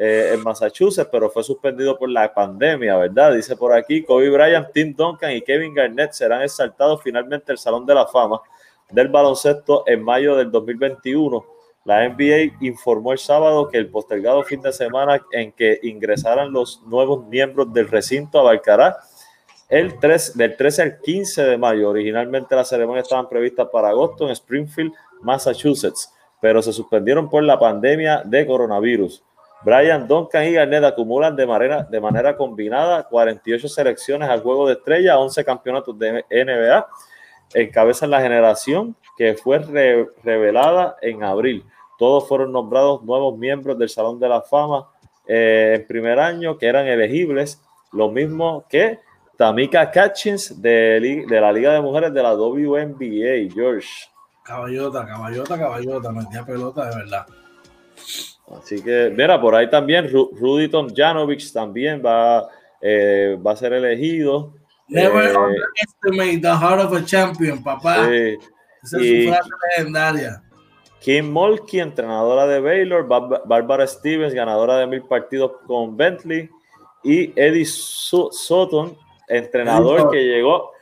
[0.00, 3.34] eh, en Massachusetts, pero fue suspendido por la pandemia, ¿verdad?
[3.34, 7.84] Dice por aquí, Kobe Bryant, Tim Duncan y Kevin Garnett serán exaltados finalmente al Salón
[7.84, 8.40] de la Fama
[8.90, 11.44] del baloncesto en mayo del 2021.
[11.84, 16.80] La NBA informó el sábado que el postergado fin de semana en que ingresaran los
[16.86, 18.98] nuevos miembros del recinto abarcará
[19.68, 21.90] el 3, del 13 al 15 de mayo.
[21.90, 27.58] Originalmente las ceremonias estaban previstas para agosto en Springfield, Massachusetts, pero se suspendieron por la
[27.58, 29.22] pandemia de coronavirus.
[29.62, 34.74] Brian Duncan y Garnett acumulan de manera, de manera combinada 48 selecciones al juego de
[34.74, 36.86] estrella, 11 campeonatos de NBA.
[37.54, 39.58] Encabezan la generación que fue
[40.22, 41.64] revelada en abril.
[41.98, 44.88] Todos fueron nombrados nuevos miembros del Salón de la Fama
[45.26, 49.00] eh, en primer año, que eran elegibles, lo mismo que
[49.38, 53.88] Tamika Catchings de, de la Liga de Mujeres de la WNBA, George.
[54.42, 57.26] Caballota, caballota, caballota, metía pelota de verdad.
[58.50, 62.48] Así que, mira, por ahí también Rudy Tomjanovic también va,
[62.80, 64.54] eh, va a ser elegido.
[64.88, 68.08] Never eh, underestimate the heart of a champion, papá.
[68.10, 70.42] Esa es su frase legendaria.
[71.00, 76.50] Kim Mulkey, entrenadora de Baylor, Barbara Stevens, ganadora de mil partidos con Bentley,
[77.04, 78.98] y Eddie Sutton,
[79.28, 80.72] entrenador que llegó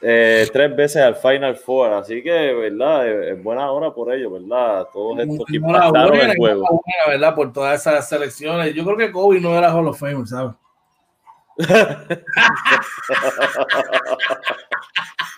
[0.00, 3.08] eh, tres veces al Final Four, así que, ¿verdad?
[3.08, 4.86] Es buena hora por ello, ¿verdad?
[4.92, 6.82] Todos estos que impactaron el juego.
[7.06, 7.34] ¿verdad?
[7.34, 8.74] Por todas esas selecciones.
[8.74, 10.52] Yo creo que Kobe no era Hall of Fame, ¿sabes?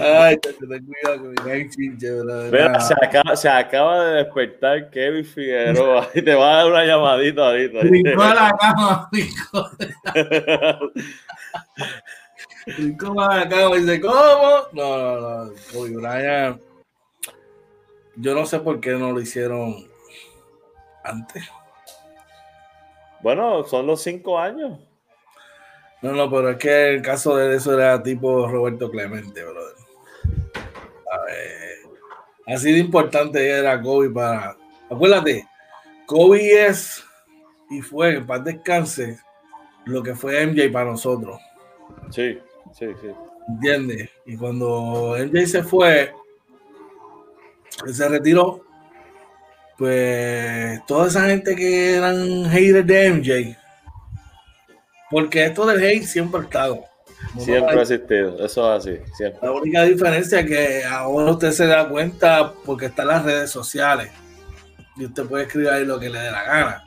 [0.00, 2.10] Ay, ten cuidado con mi chinche,
[2.50, 6.84] Mira, se acaba, se acaba de despertar Kevin Figueroa y te va a dar una
[6.84, 7.80] llamadita ahorita.
[7.80, 9.10] Brincó a la cama,
[12.98, 13.68] ¿Cómo acá?
[13.76, 14.66] Dice, ¿cómo?
[14.72, 15.52] No, no, no.
[15.72, 16.60] Kobe Bryant.
[18.16, 19.88] Yo no sé por qué no lo hicieron
[21.04, 21.44] antes.
[23.22, 24.78] Bueno, son los cinco años.
[26.02, 29.74] No, no, pero es que el caso de eso era tipo Roberto Clemente, brother.
[31.12, 31.78] A ver.
[32.46, 34.56] Así de importante era Kobe para.
[34.90, 35.46] Acuérdate,
[36.06, 37.02] Kobe es
[37.70, 39.18] y fue, en paz descanse,
[39.86, 41.40] lo que fue MJ para nosotros.
[42.10, 42.38] Sí.
[42.72, 43.08] Sí, sí.
[43.48, 44.10] ¿Entiendes?
[44.26, 46.12] Y cuando MJ se fue,
[47.86, 48.64] se retiró,
[49.78, 53.58] pues toda esa gente que eran haters de MJ,
[55.10, 56.84] porque esto del hate siempre ha estado.
[57.38, 58.98] siempre ha existido, eso es así.
[59.16, 59.40] Siempre.
[59.42, 64.10] La única diferencia es que ahora usted se da cuenta porque están las redes sociales
[64.96, 66.84] y usted puede escribir ahí lo que le dé la gana.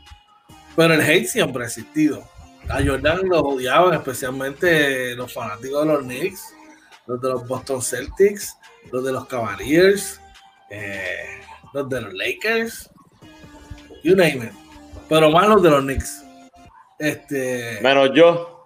[0.76, 2.24] Pero el hate siempre ha existido
[2.70, 6.54] a Jordan lo odiaban, especialmente los fanáticos de los Knicks,
[7.08, 8.56] los de los Boston Celtics,
[8.92, 10.22] los de los Cavaliers,
[10.70, 11.42] eh,
[11.74, 12.90] los de los Lakers,
[14.04, 14.52] you name it.
[15.08, 16.24] Pero más los de los Knicks.
[17.00, 18.60] Este, Menos yo.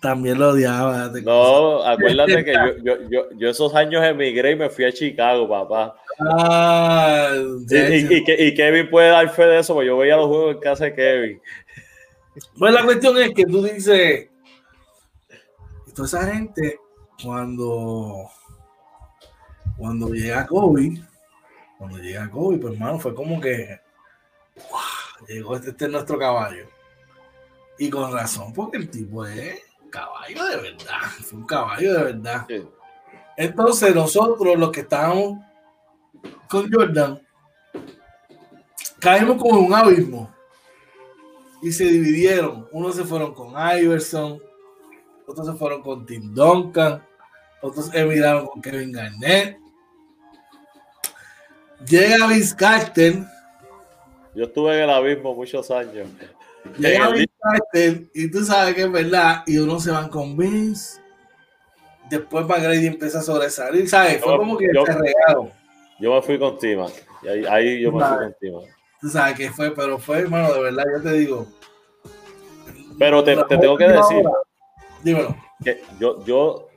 [0.00, 1.12] También lo odiaba.
[1.22, 2.54] No, acuérdate que
[3.36, 5.96] yo, esos años emigré y me fui a Chicago, papá.
[6.18, 10.84] Ah, y, Kevin puede dar fe de eso, porque yo veía los juegos en casa
[10.86, 11.40] de Kevin.
[12.58, 14.28] Pues la cuestión es que tú dices,
[15.94, 16.80] toda esa gente,
[17.22, 18.28] cuando,
[19.76, 21.00] cuando llega Kobe,
[21.78, 23.78] cuando llega Kobe, pues hermano, fue como que,
[25.28, 26.66] llegó este, este, es nuestro caballo.
[27.78, 29.60] Y con razón, porque el tipo es
[29.90, 32.46] caballo de verdad, fue un caballo de verdad.
[33.36, 35.38] Entonces nosotros los que estábamos
[36.48, 37.20] con Jordan,
[38.98, 40.34] caímos como en un abismo
[41.62, 42.68] y se dividieron.
[42.72, 44.40] Unos se fueron con Iverson,
[45.26, 47.02] otros se fueron con Tim Duncan,
[47.60, 49.58] otros emigraron con Kevin Garnett.
[51.86, 53.24] Llega Vince Carter.
[54.34, 56.08] Yo estuve en el abismo muchos años.
[56.78, 59.42] Llega Vince Carter y tú sabes que es verdad.
[59.46, 61.00] Y unos se van con Vince.
[62.08, 63.88] Después McGrady empieza a sobresalir.
[63.88, 64.20] ¿Sabes?
[64.20, 65.50] Fue como que se regaron.
[65.98, 66.86] Yo me fui con Tima.
[67.22, 68.60] Ahí, ahí yo me fui con Tima.
[69.00, 71.46] Tú sabes que fue, pero fue, hermano, de verdad, yo te digo.
[72.98, 74.24] Pero te, tengo que decir.
[75.02, 75.36] dímelo.
[75.62, 76.68] Que yo, yo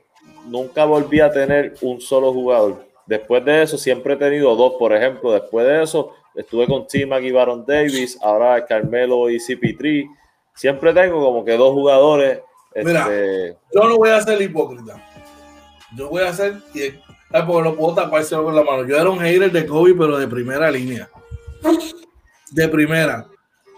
[0.46, 2.84] nunca volví a tener un solo jugador.
[3.06, 5.32] Después de eso, siempre he tenido dos, por ejemplo.
[5.32, 10.08] Después de eso, estuve con Tim y Baron Davis, ahora Carmelo y CP3.
[10.54, 12.40] Siempre tengo como que dos jugadores.
[12.74, 15.02] Mira, este, yo no voy a ser hipócrita.
[15.96, 16.54] Yo voy a ser,
[17.46, 18.86] porque lo puedo tapar con la mano.
[18.86, 21.08] Yo era un hater de Kobe, pero de primera línea
[22.50, 23.26] de primera.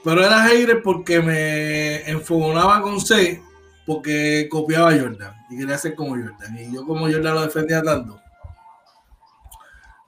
[0.04, 3.42] Pero era hater porque me enfogonaba con C
[3.86, 6.58] porque copiaba a Jordan y quería ser como Jordan.
[6.58, 8.20] Y yo como Jordan lo defendía tanto.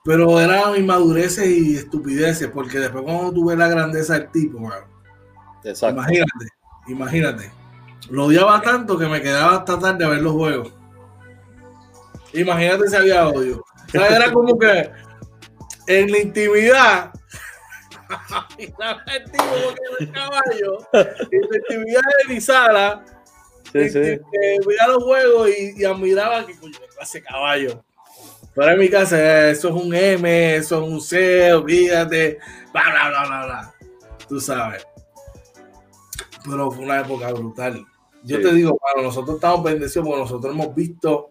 [0.05, 4.59] Pero eran inmadureces y estupideces, porque después cuando tuve la grandeza del tipo,
[5.65, 6.47] imagínate,
[6.89, 7.53] imagínate.
[8.09, 10.73] Lo odiaba tanto que me quedaba hasta tarde a ver los juegos.
[12.33, 13.59] Imagínate si había odio.
[13.59, 14.91] O sea, era como que
[15.87, 17.13] en la intimidad
[18.59, 19.45] el tipo
[19.99, 23.05] el caballo en la intimidad de mi sala
[23.73, 24.19] sí,
[24.87, 27.85] los juegos y, admiraba que coño clase caballo
[28.55, 32.39] pero en mi casa eso es un M eso es un C olvídate.
[32.73, 33.75] Bla bla bla bla bla.
[34.29, 34.87] Tú sabes.
[36.45, 37.85] Pero fue una época brutal.
[38.23, 41.31] Yo te digo, bueno, nosotros estamos bendecidos porque nosotros hemos visto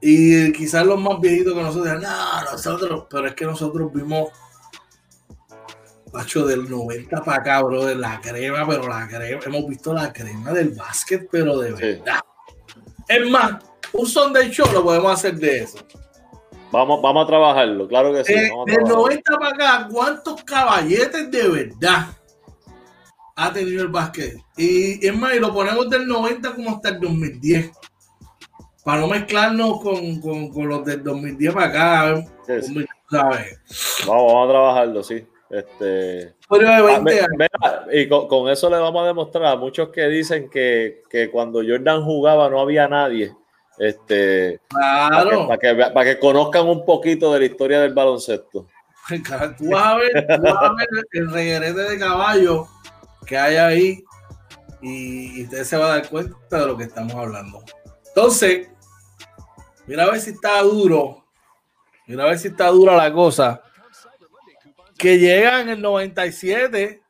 [0.00, 4.30] y quizás los más viejitos que nosotros no, nosotros, pero es que nosotros vimos,
[6.12, 10.12] macho, del 90 para acá, bro, de la crema, pero la crema, hemos visto la
[10.12, 12.20] crema del básquet, pero de verdad.
[13.08, 15.78] Es más, un Sunday show lo podemos hacer de eso.
[16.72, 18.34] Vamos, vamos a trabajarlo, claro que sí.
[18.34, 22.08] Eh, del 90 para acá, ¿cuántos caballetes de verdad
[23.36, 24.36] ha tenido el básquet?
[24.56, 27.70] Y es más, y lo ponemos del 90 como hasta el 2010
[28.84, 32.24] para no mezclarnos con, con, con los del 2010 para acá,
[33.10, 33.60] ¿sabes?
[34.06, 35.26] Vamos, vamos a trabajarlo, sí.
[35.48, 36.34] Este,
[37.62, 41.62] ah, y con, eso le vamos a demostrar a muchos que dicen que, que cuando
[41.66, 43.34] Jordan jugaba no había nadie.
[43.78, 45.48] Este, claro.
[45.48, 48.66] Para que, para, que, conozcan un poquito de la historia del baloncesto.
[49.58, 52.66] Tú vas a ver, tú vas a ver el reguerete de caballo
[53.24, 54.04] que hay ahí
[54.82, 57.62] y, y usted se va a dar cuenta de lo que estamos hablando.
[58.08, 58.68] Entonces,
[59.86, 61.24] Mira a ver si está duro.
[62.06, 63.62] Mira a ver si está dura la cosa.
[64.98, 67.02] Que llega en el 97,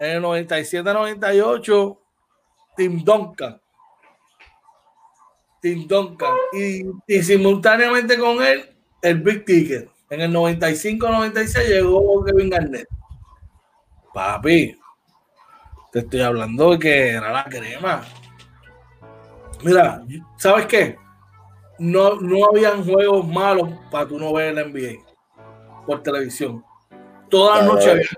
[0.00, 1.98] en el 97-98,
[2.76, 3.60] Tim Duncan.
[5.66, 6.34] Tim Duncan.
[6.52, 8.70] Y, simultáneamente con él,
[9.02, 9.90] el Big Ticket.
[10.10, 12.88] En el 95-96 llegó Kevin Garnett.
[14.14, 14.78] Papi,
[15.90, 18.02] te estoy hablando de que era la crema.
[19.64, 20.04] Mira,
[20.38, 20.96] ¿sabes qué?
[21.78, 25.04] no, no habían juegos malos para tú no ver la NBA
[25.84, 26.64] por televisión.
[27.28, 28.08] Todas las noches había,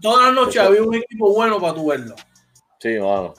[0.00, 2.14] todas las noches había un equipo bueno para tú verlo.
[2.78, 3.34] Sí, bueno.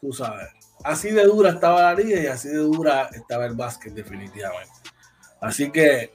[0.00, 0.57] Tú sabes.
[0.88, 4.72] Así de dura estaba la liga y así de dura estaba el básquet, definitivamente.
[5.38, 6.12] Así que,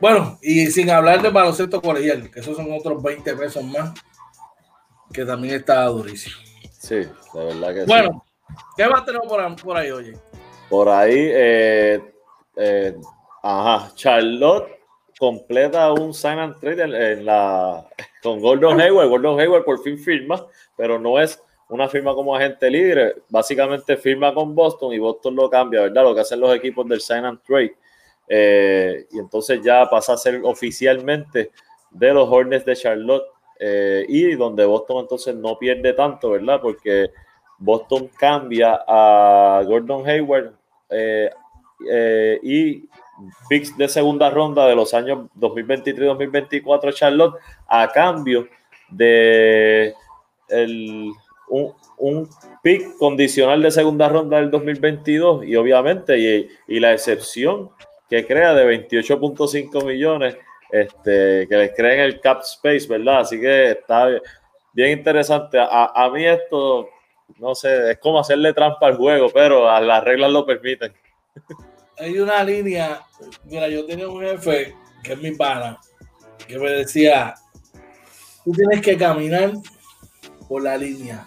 [0.00, 3.92] bueno, y sin hablar de baloncesto colegial, que esos son otros 20 pesos más,
[5.12, 6.36] que también está durísimo.
[6.72, 8.24] Sí, de verdad que bueno,
[8.78, 10.16] ¿qué más tenemos por, por ahí, oye?
[10.70, 12.14] Por ahí, eh,
[12.56, 12.96] eh,
[13.42, 14.70] ajá, Charlotte
[15.18, 17.86] completa un sign and trade en, la,
[18.22, 19.10] con Gordon Hayward.
[19.10, 20.46] Gordon Hayward por fin firma,
[20.78, 21.38] pero no es
[21.70, 23.14] una firma como agente libre.
[23.28, 26.04] Básicamente firma con Boston y Boston lo cambia, ¿verdad?
[26.04, 27.74] Lo que hacen los equipos del sign and trade.
[28.28, 31.50] Eh, y entonces ya pasa a ser oficialmente
[31.90, 33.24] de los Hornets de Charlotte
[34.08, 36.60] y donde Boston entonces no pierde tanto, ¿verdad?
[36.62, 37.10] Porque
[37.60, 40.54] Boston cambia a Gordon Hayward
[40.88, 41.30] eh,
[41.88, 42.88] eh, y
[43.48, 47.34] picks de segunda ronda de los años 2023-2024 Charlotte
[47.68, 48.48] a cambio
[48.88, 49.94] de
[51.50, 52.28] un, un,
[52.62, 56.18] pick condicional de segunda ronda del 2022 y obviamente
[56.66, 57.70] y, la excepción
[58.08, 60.36] que crea de 28.5 millones
[60.70, 63.20] este, que les creen el cap space, ¿verdad?
[63.20, 64.08] Así que está
[64.72, 65.58] bien interesante.
[65.58, 66.88] A, a mí esto
[67.38, 70.92] no sé, es como hacerle trampa al juego, pero las reglas lo permiten.
[71.98, 73.02] Hay una línea,
[73.44, 75.78] mira, yo tenía un jefe que es mi pana,
[76.46, 77.34] que me decía,
[78.44, 79.52] tú tienes que caminar
[80.48, 81.26] por la línea.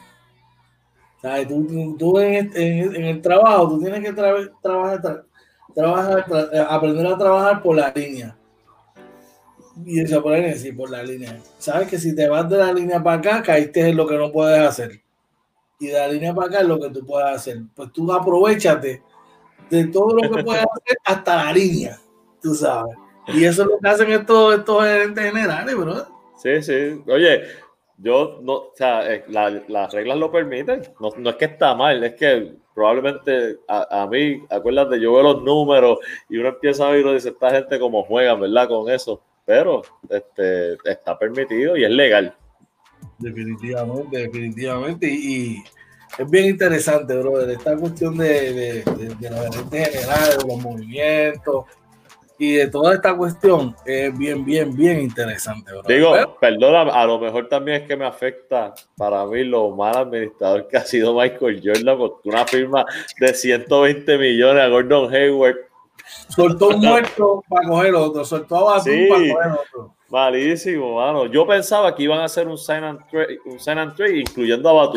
[1.24, 1.48] ¿Sabes?
[1.48, 5.26] Tú, tú en, el trabajo, tú tienes que trabajar,
[5.74, 6.26] trabajar,
[6.70, 8.38] aprender a trabajar por la línea.
[9.84, 11.40] Y eso por decir por la línea.
[11.58, 14.32] Sabes que si te vas de la línea para acá, caíste en lo que no
[14.32, 15.04] puedes hacer
[15.84, 17.62] y de la línea para acá es lo que tú puedes hacer.
[17.76, 19.04] Pues tú aprovechate
[19.70, 22.00] de todo lo que puedes hacer hasta la línea,
[22.42, 22.96] tú sabes.
[23.28, 26.08] Y eso es lo que hacen estos, estos gerentes generales, bro.
[26.38, 27.02] Sí, sí.
[27.08, 27.44] Oye,
[28.04, 30.82] yo no, o sea, eh, las reglas lo permiten.
[31.00, 35.24] No, no, es que está mal, es que probablemente a, a, mí, acuérdate, yo veo
[35.24, 38.68] los números y uno empieza a ver y dice, esta gente como juega, ¿verdad?
[38.68, 39.22] Con eso.
[39.46, 42.36] Pero este, está permitido y es legal.
[43.20, 45.08] Definitivamente, definitivamente.
[45.08, 45.64] Y,
[46.18, 51.66] es bien interesante, brother, esta cuestión de, de, de, gerentes generales, de los movimientos
[52.38, 55.96] y de toda esta cuestión es bien, bien, bien interesante, brother.
[55.96, 60.68] Digo, perdona, a lo mejor también es que me afecta para mí lo mal administrador
[60.68, 62.86] que ha sido Michael Jordan, porque una firma
[63.20, 65.58] de 120 millones a Gordon Hayward
[66.30, 69.08] Soltó un muerto para coger otro, soltó a Batum Sí.
[69.08, 69.96] para coger otro.
[70.10, 71.26] Malísimo, mano.
[71.28, 74.70] Yo pensaba que iban a hacer un sign and trade, un sign and trade incluyendo
[74.70, 74.92] a.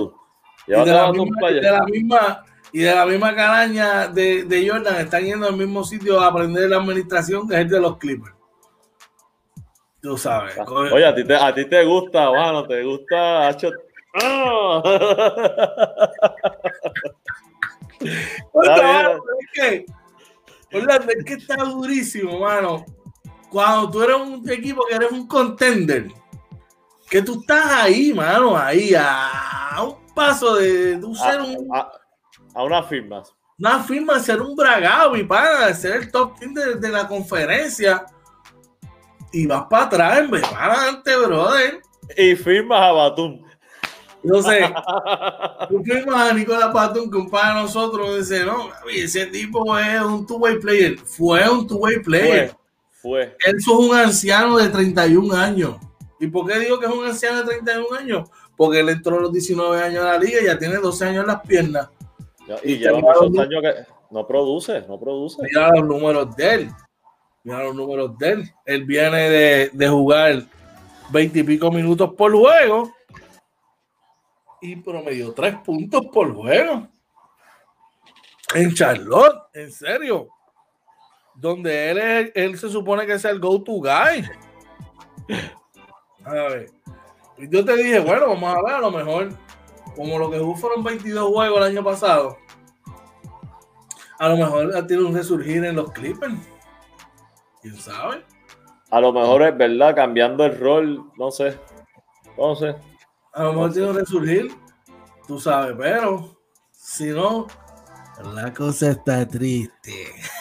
[0.67, 2.45] Y de, la Batum misma, de la misma
[2.77, 6.69] y de la misma caraña de, de Jordan están yendo al mismo sitio a aprender
[6.69, 8.35] la administración que es el de los Clippers.
[10.03, 10.55] Tú sabes.
[10.59, 13.49] coge- Oye, a ti te, a ti te gusta, mano, te gusta.
[13.49, 13.71] Hacho.
[14.23, 14.83] ¡Ah!
[18.01, 18.15] Bien.
[18.55, 19.87] mano, es que,
[20.77, 22.85] Orlando, es que está durísimo, mano.
[23.51, 26.09] Cuando tú eres un equipo que eres un contender,
[27.09, 31.93] que tú estás ahí, mano, ahí, a un paso de tú ser un, a, a-
[32.57, 33.35] a unas firmas.
[33.59, 38.07] una firma ser un bragado y para ser el top team de, de la conferencia.
[39.33, 41.81] Y vas para atrás, en vez para adelante, brother.
[42.17, 43.45] Y firmas a Batum.
[44.23, 44.73] No sé,
[45.69, 50.01] tú firmas a Nicolás Patón, que un par de nosotros dice, no, ese tipo es
[50.01, 50.99] un two-way player.
[50.99, 52.57] Fue un two-way player.
[52.91, 53.37] Fue, fue.
[53.47, 55.77] Él es un anciano de 31 años.
[56.19, 58.31] ¿Y por qué digo que es un anciano de 31 años?
[58.57, 61.21] Porque él entró a los 19 años a la liga y ya tiene 12 años
[61.21, 61.89] en las piernas.
[62.63, 63.75] Y Y lleva muchos años que
[64.11, 65.43] no produce, no produce.
[65.43, 66.71] Mira los números de él.
[67.45, 68.51] Mira los números de él.
[68.65, 70.43] Él viene de, de jugar
[71.11, 72.93] 20 y pico minutos por juego
[74.61, 76.89] y promedió 3 puntos por juego.
[78.55, 80.29] En Charlotte, en serio.
[81.35, 84.25] Donde él, es, él se supone que es el go-to guy.
[86.25, 86.71] A ver.
[87.37, 89.29] Y Yo te dije, bueno, vamos a ver, a lo mejor,
[89.97, 92.37] como lo que jugó fueron 22 juegos el año pasado,
[94.19, 96.35] a lo mejor tiene un resurgir en los Clippers.
[97.63, 98.25] ¿Quién sabe?
[98.91, 101.59] A lo mejor es verdad, cambiando el rol, no sé.
[102.39, 102.77] No sé.
[103.33, 104.55] A lo mejor tiene un resurgir,
[105.27, 106.39] tú sabes, pero
[106.71, 107.47] si no,
[108.35, 109.93] la cosa está triste.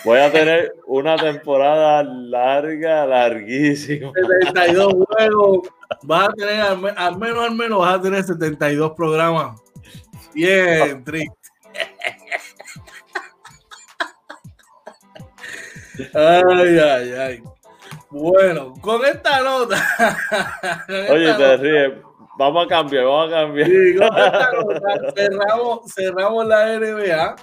[0.03, 4.11] Voy a tener una temporada larga, larguísima.
[4.15, 5.67] 72 juegos,
[6.03, 9.59] vas a tener al, me- al menos, al menos vas a tener 72 programas.
[10.34, 11.36] Bien, triste.
[16.13, 17.43] Ay, ay, ay.
[18.09, 19.78] Bueno, con esta nota.
[20.88, 21.93] con Oye, esta te ríes.
[22.38, 23.67] Vamos a cambiar, vamos a cambiar.
[23.69, 27.36] Sí, con esta nota cerramos, cerramos la NBA.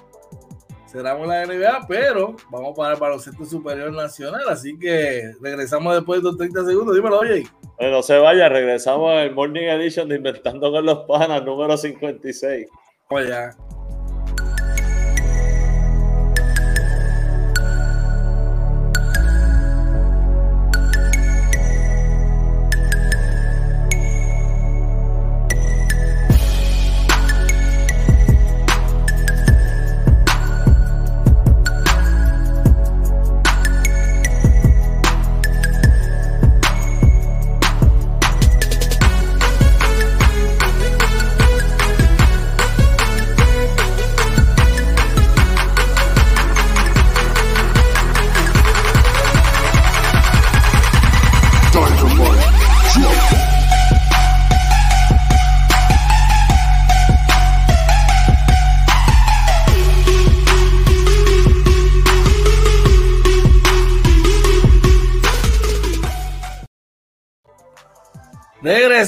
[0.92, 4.42] Cerramos la NBA, pero vamos para el baloncesto superior nacional.
[4.50, 6.94] Así que regresamos después de los 30 segundos.
[6.94, 7.46] Dímelo, oye.
[7.80, 12.68] No se vaya, regresamos al Morning Edition de Inventando con los Panas, número 56.
[13.08, 13.32] Oye.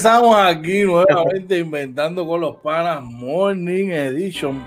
[0.05, 4.63] Regresamos aquí nuevamente inventando con los panas Morning Edition.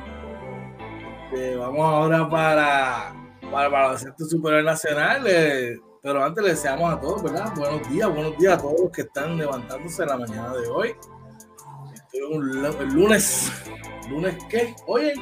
[1.32, 3.14] Eh, vamos ahora para,
[3.48, 5.22] para el baloncesto superior nacional.
[5.28, 7.52] eh, pero antes le deseamos a todos, ¿verdad?
[7.54, 10.96] Buenos días, buenos días a todos los que están levantándose en la mañana de hoy.
[11.94, 13.52] Este es un el lunes.
[14.10, 14.74] ¿Lunes qué?
[14.88, 15.12] Oye,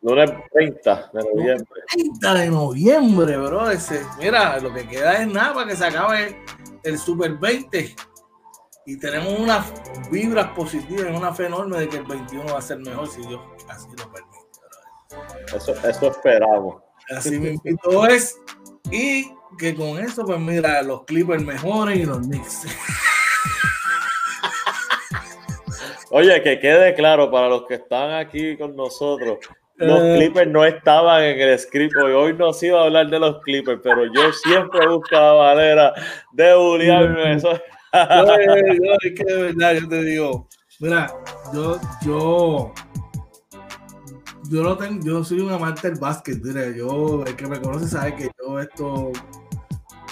[0.00, 1.82] Lunes 30 de noviembre.
[1.92, 3.70] 30 de noviembre, bro.
[3.70, 6.34] Ese, mira, lo que queda es nada para que se acabe
[6.82, 7.94] el Super 20.
[8.86, 9.64] Y tenemos unas
[10.10, 13.22] vibras positivas y una fe enorme de que el 21 va a ser mejor si
[13.26, 15.56] Dios así lo permite.
[15.56, 16.82] Eso, eso esperamos.
[17.16, 18.38] Así me invito es.
[18.90, 22.66] Y que con eso, pues mira, los Clippers mejoren y los Knicks.
[26.10, 29.38] Oye, que quede claro para los que están aquí con nosotros.
[29.76, 30.14] Los Eh.
[30.18, 32.12] Clippers no estaban en el script hoy.
[32.12, 35.92] Hoy no se iba a hablar de los Clippers, pero yo siempre busco la manera
[36.32, 37.32] de bullearme.
[37.34, 37.60] Eso,
[38.82, 40.48] Yo, es que de verdad, yo te digo,
[40.80, 41.12] mira,
[41.52, 42.72] yo, yo,
[44.50, 47.88] yo no tengo, yo soy un amante del básquet, mira, yo, el que me conoce
[47.88, 49.10] sabe que yo esto,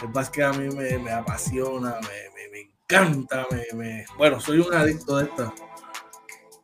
[0.03, 4.75] el básquet a mí me, me apasiona, me, me- me encanta, me, bueno, soy un
[4.75, 5.53] adicto de esto.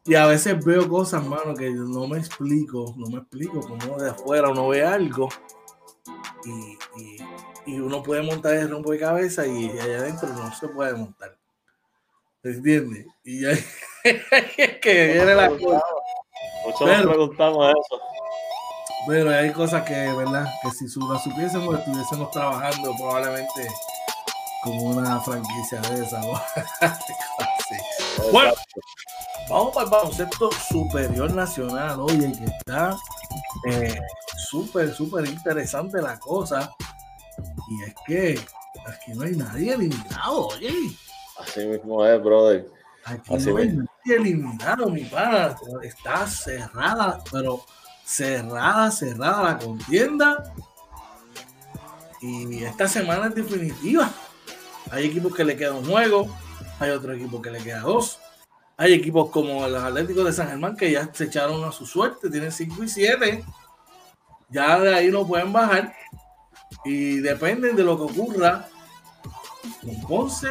[0.04, 4.10] Y a veces veo cosas, mano, que no me explico, no me explico, como de
[4.10, 5.28] afuera uno ve algo
[6.44, 6.78] y,
[7.74, 11.36] uno puede montar el rombo de cabeza y allá adentro no se puede montar.
[12.42, 13.06] ¿Entiendes?
[13.24, 13.66] Y ya es
[14.80, 15.82] que viene la cosa.
[16.64, 18.00] Muchos nos preguntamos eso.
[19.06, 20.46] Pero hay cosas que, ¿verdad?
[20.62, 23.68] Que si lo supiésemos, estuviésemos trabajando probablemente
[24.62, 26.20] como una franquicia de esa.
[28.32, 28.52] bueno,
[29.48, 32.96] vamos para el baloncesto superior nacional, oye, que está
[33.68, 33.98] eh,
[34.50, 36.74] súper, súper interesante la cosa.
[37.68, 38.40] Y es que
[38.86, 40.72] aquí no hay nadie eliminado, oye.
[41.38, 42.68] Así mismo es, brother.
[43.04, 45.56] Aquí no hay nadie eliminado, mi pana.
[45.82, 47.64] Está cerrada, pero
[48.04, 50.52] cerrada, cerrada la contienda.
[52.20, 54.10] Y esta semana es definitiva.
[54.90, 56.28] Hay equipos que le queda un juego,
[56.80, 58.18] hay otro equipo que le queda dos.
[58.76, 62.30] Hay equipos como los Atléticos de San Germán que ya se echaron a su suerte,
[62.30, 63.44] tienen 5 y 7.
[64.50, 65.92] Ya de ahí no pueden bajar.
[66.84, 68.68] Y dependen de lo que ocurra
[69.82, 70.48] con Ponce,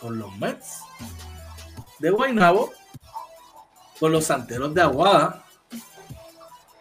[0.00, 0.80] con los Mets
[1.98, 2.70] de Guaynabo,
[3.98, 5.44] con los Santeros de Aguada.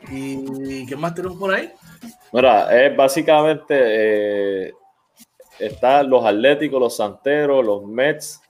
[0.10, 1.72] ¿Y qué más tenemos por ahí?
[2.34, 3.76] Mira, es básicamente
[4.68, 4.74] eh,
[5.60, 8.42] están los Atléticos, los Santeros, los Mets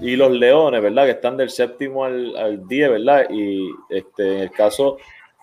[0.00, 1.04] y los Leones, ¿verdad?
[1.04, 3.26] Que están del séptimo al, al 10, ¿verdad?
[3.30, 4.98] Y este, en el caso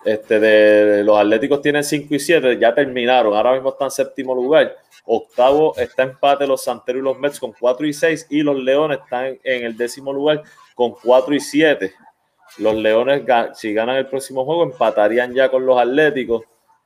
[0.06, 4.34] este, de los Atléticos tienen 5 y 7, ya terminaron, ahora mismo están en séptimo
[4.34, 4.76] lugar.
[5.04, 9.00] Octavo está empate los Santeros y los Mets con 4 y 6 y los Leones
[9.02, 10.42] están en el décimo lugar
[10.74, 11.92] con 4 y 7.
[12.58, 13.22] Los Leones,
[13.54, 16.42] si ganan el próximo juego, empatarían ya con los Atléticos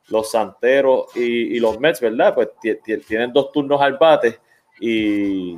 [0.09, 2.33] los Santeros y, los Mets, ¿verdad?
[2.33, 2.49] Pues
[3.07, 4.39] tienen dos turnos al bate
[4.79, 5.55] y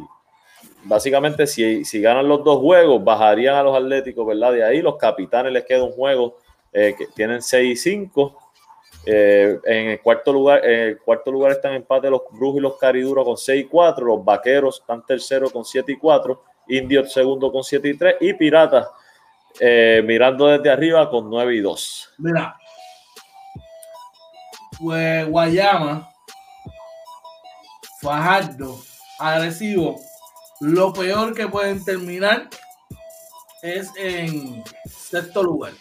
[0.84, 4.52] básicamente si, si, ganan los dos juegos, bajarían a los Atléticos, ¿verdad?
[4.52, 6.38] De ahí los capitanes les queda un juego
[6.74, 8.40] eh, que tienen 6 y 5.
[9.06, 12.78] Eh, en el cuarto lugar, en el cuarto lugar están empate los Brujos y los
[12.78, 17.52] Cariduros con 6 y 4, los Vaqueros están tercero con 7 y 4, Indios segundo
[17.52, 18.88] con 7 y 3 y Piratas
[19.60, 22.14] eh, mirando desde arriba con 9 y 2.
[22.20, 22.58] Mira,
[24.80, 26.10] pues Guayama,
[28.02, 28.80] Fajardo,
[29.20, 30.00] agresivo.
[30.62, 32.50] Lo peor que pueden terminar
[33.62, 35.74] es en sexto lugar.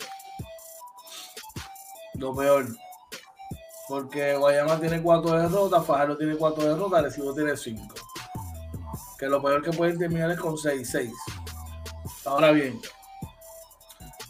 [2.14, 2.66] Lo peor.
[3.88, 7.94] Porque Guayama tiene cuatro derrotas, Fajardo tiene cuatro derrotas, Arecibo tiene cinco.
[9.18, 11.12] Que lo peor que pueden terminar es con 6-6.
[12.24, 12.80] Ahora bien,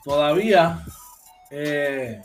[0.04, 0.82] todavía
[1.50, 2.22] eh,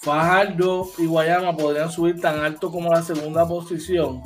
[0.00, 4.22] Fajardo y Guayama podrían subir tan alto como la segunda posición.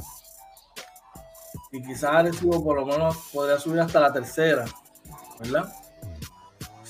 [1.72, 4.66] Y quizás Arecibo por lo menos podría subir hasta la tercera,
[5.38, 5.72] ¿verdad?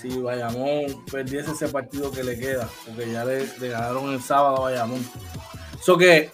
[0.01, 4.61] Si Bayamón perdiese ese partido que le queda, porque ya le, ganaron el sábado a
[4.71, 5.05] Bayamón.
[5.83, 6.31] So que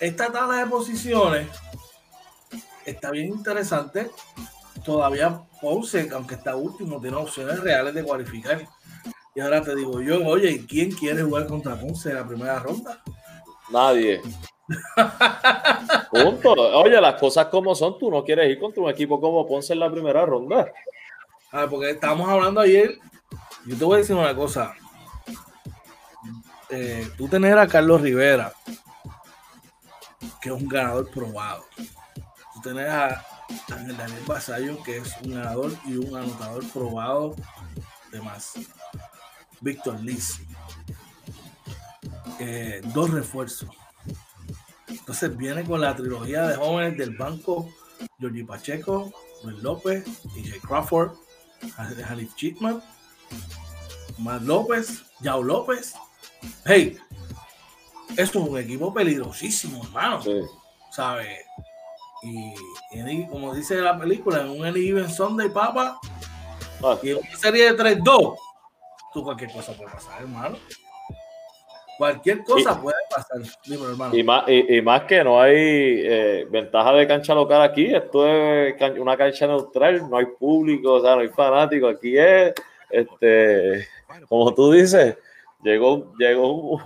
[0.00, 1.48] esta tabla de posiciones
[2.86, 4.10] está bien interesante.
[4.84, 8.66] Todavía Ponce, aunque está último, tiene opciones reales de cualificar.
[9.34, 13.02] Y ahora te digo yo, oye, ¿quién quiere jugar contra Ponce en la primera ronda?
[13.70, 14.22] Nadie.
[16.10, 16.52] Punto.
[16.52, 19.80] Oye, las cosas como son, tú no quieres ir contra un equipo como Ponce en
[19.80, 20.72] la primera ronda.
[21.50, 22.98] Ah, porque estábamos hablando ayer.
[23.64, 24.74] Yo te voy a decir una cosa.
[26.68, 28.52] Eh, tú tener a Carlos Rivera,
[30.42, 31.64] que es un ganador probado.
[32.54, 33.24] Tú tener a,
[33.68, 37.34] Daniel Basayo, que es un ganador y un anotador probado
[38.12, 38.54] de más.
[39.60, 40.40] Víctor Liz.
[42.38, 43.70] Eh, dos refuerzos.
[44.86, 47.72] Entonces viene con la trilogía de jóvenes del banco,
[48.18, 49.10] Georgie Pacheco,
[49.42, 51.12] Luis López, DJ Crawford,
[52.08, 52.82] Halif Chitman,
[54.18, 55.94] Matt López, Yao López.
[56.64, 56.96] Hey,
[58.16, 60.22] esto es un equipo peligrosísimo, hermano.
[60.22, 60.40] Sí.
[60.90, 61.44] ¿Sabes?
[62.22, 66.00] Y, como dice la película, en un Any Even Sunday, papa,
[66.82, 66.98] ah.
[67.02, 68.36] y en una serie de 3-2
[69.12, 70.56] tú cualquier cosa puede pasar, hermano.
[71.98, 74.16] Cualquier cosa puede pasar, hermano.
[74.16, 78.80] Y más, y, más que no hay eh, ventaja de cancha local aquí, esto es
[79.00, 82.54] una cancha neutral, no hay público, o sea, no hay fanáticos, aquí es,
[82.88, 83.88] este,
[84.28, 85.18] como tú dices,
[85.64, 86.78] llegó, llegó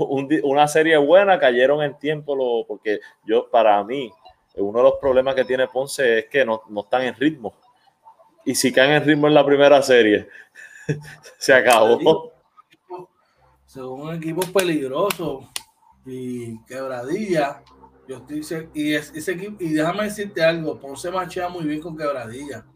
[0.44, 4.10] una serie buena, cayeron en tiempo, lo, porque yo, para mí,
[4.54, 7.54] uno de los problemas que tiene Ponce es que no, no están en ritmo.
[8.46, 10.26] Y si caen en ritmo en la primera serie,
[11.38, 12.32] se acabó.
[13.72, 15.48] Según un equipo peligroso
[16.04, 17.62] y quebradilla.
[18.06, 22.66] Yo estoy y ese equipo, y déjame decirte algo, Ponce machea muy bien con quebradilla.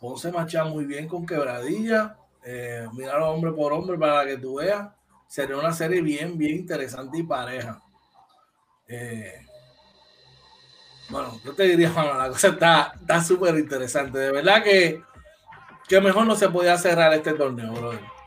[0.00, 2.18] Ponce machea muy bien con quebradilla.
[2.42, 4.88] Eh, míralo hombre por hombre para que tú veas.
[5.28, 7.80] sería una serie bien, bien interesante y pareja.
[8.88, 9.46] Eh,
[11.08, 14.18] bueno, yo te diría, la cosa está súper interesante.
[14.18, 15.00] De verdad que,
[15.88, 18.17] que mejor no se podía cerrar este torneo, bro.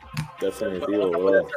[0.42, 1.48] Definitivo, bro.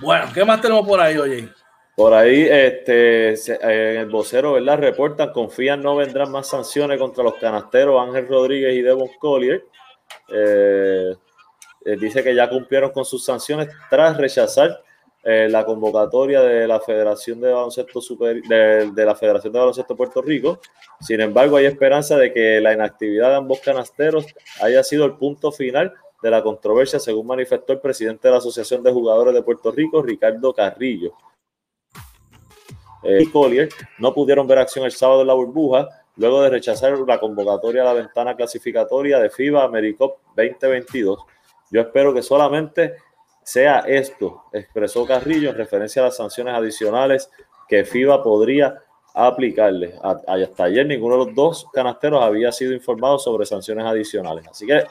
[0.00, 1.48] Bueno, ¿qué más tenemos por ahí, oye?
[1.96, 4.78] Por ahí, este, en el vocero, ¿verdad?
[4.78, 9.64] Reportan, confían no vendrán más sanciones contra los canasteros Ángel Rodríguez y Devon Collier.
[10.28, 11.14] Eh,
[11.84, 14.82] eh, dice que ya cumplieron con sus sanciones tras rechazar
[15.22, 19.96] eh, la convocatoria de la Federación de Baloncesto Super, de, de, la Federación de Baloncesto
[19.96, 20.60] Puerto Rico.
[21.00, 24.26] Sin embargo, hay esperanza de que la inactividad de ambos canasteros
[24.60, 25.94] haya sido el punto final
[26.24, 30.02] de la controversia, según manifestó el presidente de la Asociación de Jugadores de Puerto Rico,
[30.02, 31.12] Ricardo Carrillo
[33.04, 33.68] y Collier
[33.98, 37.86] no pudieron ver acción el sábado en la burbuja luego de rechazar la convocatoria a
[37.86, 41.18] la ventana clasificatoria de FIBA AmeriCup 2022.
[41.70, 42.94] Yo espero que solamente
[43.42, 47.30] sea esto, expresó Carrillo en referencia a las sanciones adicionales
[47.68, 49.94] que FIBA podría aplicarle.
[50.02, 54.46] Hasta ayer ninguno de los dos canasteros había sido informado sobre sanciones adicionales.
[54.48, 54.84] Así que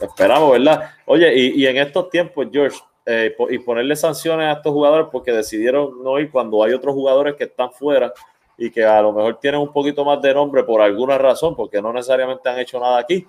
[0.00, 0.90] esperamos, ¿verdad?
[1.06, 5.32] Oye, y, y en estos tiempos, George, eh, y ponerle sanciones a estos jugadores porque
[5.32, 8.12] decidieron no ir cuando hay otros jugadores que están fuera
[8.56, 11.80] y que a lo mejor tienen un poquito más de nombre por alguna razón, porque
[11.80, 13.26] no necesariamente han hecho nada aquí.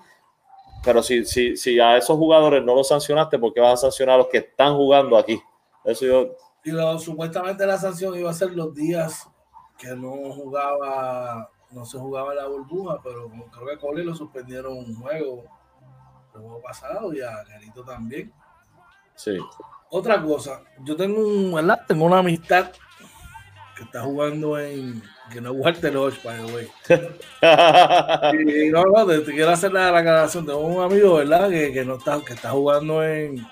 [0.84, 4.16] Pero si, si, si a esos jugadores no los sancionaste, ¿por qué vas a sancionar
[4.16, 5.40] a los que están jugando aquí?
[5.84, 6.36] Eso yo...
[6.64, 9.28] Y lo, supuestamente la sanción iba a ser los días
[9.78, 14.94] que no jugaba, no se jugaba la burbuja, pero creo que Cole lo suspendieron un
[14.94, 15.44] juego
[16.40, 18.32] juego pasado y a Garito también.
[19.14, 19.38] Sí.
[19.90, 21.84] Otra cosa, yo tengo un, ¿verdad?
[21.86, 22.70] Tengo una amistad
[23.76, 26.68] que está jugando en que no es Walter Lodge, by the way.
[28.66, 30.46] y no, no, te, quiero hacer la, aclaración.
[30.46, 31.48] Tengo un amigo, ¿verdad?
[31.50, 33.46] Que, que, no está, que está jugando en,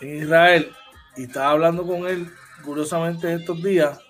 [0.00, 0.72] en Israel
[1.16, 2.30] y estaba hablando con él,
[2.64, 4.00] curiosamente, estos días.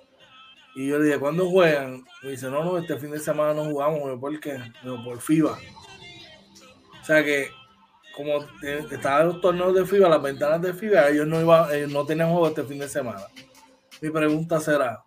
[0.74, 2.04] Y yo le dije, ¿cuándo juegan?
[2.22, 4.60] Me dice, no, no, este fin de semana no jugamos, ¿por qué?
[5.04, 5.58] por FIBA.
[7.10, 7.50] O sea que
[8.14, 8.38] como
[8.88, 12.30] estaban los torneos de FIBA, las ventanas de FIBA, ellos no, iba, ellos no tenían
[12.30, 13.22] juego este fin de semana.
[14.00, 15.02] Mi pregunta será,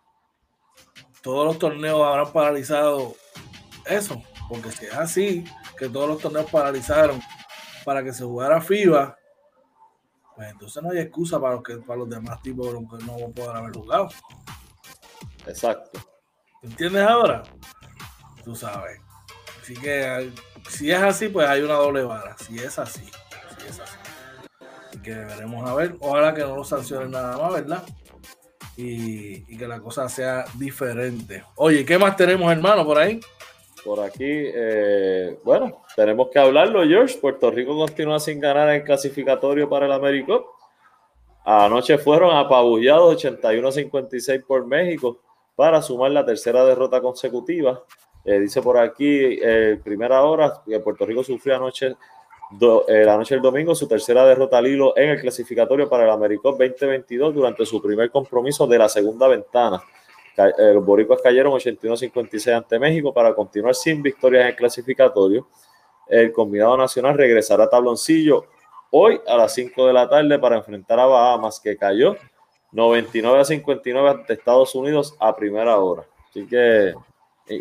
[1.22, 3.14] ¿todos los torneos habrán paralizado
[3.86, 4.22] eso?
[4.50, 5.44] Porque si es así,
[5.78, 7.22] que todos los torneos paralizaron
[7.86, 9.16] para que se jugara FIBA,
[10.36, 13.56] pues entonces no hay excusa para, los que, para los demás tipos que no puedan
[13.56, 14.08] haber jugado.
[15.46, 15.98] Exacto.
[16.62, 17.44] ¿Entiendes ahora?
[18.44, 19.00] Tú sabes.
[19.62, 20.30] Así que
[20.68, 22.36] si es así, pues hay una doble vara.
[22.38, 23.04] Si es así,
[23.58, 23.98] si es así.
[24.88, 25.74] Así que veremos a.
[26.00, 27.82] Ojalá que no lo sancionen nada más, ¿verdad?
[28.76, 31.44] Y, que la cosa sea diferente.
[31.56, 33.20] Oye, ¿qué más tenemos, hermano, por ahí?
[33.84, 37.18] Por aquí, eh, bueno, tenemos que hablarlo, George.
[37.18, 40.56] Puerto Rico continúa sin ganar el clasificatorio para el Américo.
[41.44, 45.20] Anoche fueron apabullados 81-56 por México
[45.54, 47.84] para sumar la tercera derrota consecutiva.
[48.24, 51.94] Eh, dice por aquí, eh, primera hora, que Puerto Rico sufrió anoche,
[52.88, 56.10] eh, la noche del domingo su tercera derrota al hilo en el clasificatorio para el
[56.10, 59.82] Americop 2022 durante su primer compromiso de la segunda ventana.
[60.36, 65.46] los boricuas cayeron 81-56 ante México para continuar sin victorias en el clasificatorio.
[66.08, 68.46] El combinado nacional regresará a tabloncillo
[68.90, 72.16] hoy a las 5 de la tarde para enfrentar a Bahamas, que cayó
[72.72, 76.04] 99 a 59 ante Estados Unidos a primera hora.
[76.28, 76.94] Así que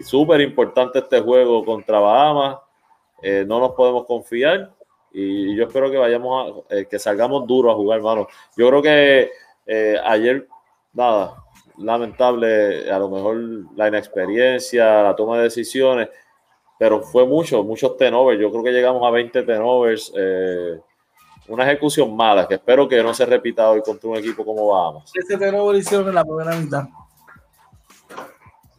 [0.04, 2.58] súper importante este juego contra Bahamas.
[3.22, 4.72] Eh, no nos podemos confiar
[5.14, 8.28] y yo espero que vayamos a, eh, que salgamos duros a jugar, hermano.
[8.58, 9.32] Yo creo que
[9.66, 10.48] eh, ayer,
[10.92, 11.36] nada,
[11.78, 13.38] lamentable, a lo mejor
[13.76, 16.10] la inexperiencia, la toma de decisiones,
[16.78, 18.42] pero fue mucho, muchos tenovers.
[18.42, 20.12] Yo creo que llegamos a 20 tenovers.
[21.48, 25.12] una ejecución mala que espero que no se repita hoy contra un equipo como Bahamas.
[25.14, 26.84] Ese tenover hicieron en la primera mitad.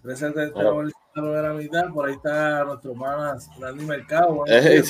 [0.04, 4.44] Presente en la primera mitad, por ahí está nuestro hermano Randy Mercado.
[4.46, 4.82] Eh,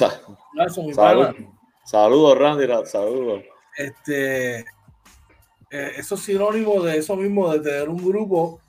[1.85, 3.45] saludos, Randy, saludos.
[3.77, 4.59] Este,
[5.71, 8.61] eh, eso es sinónimo de eso mismo, de tener un grupo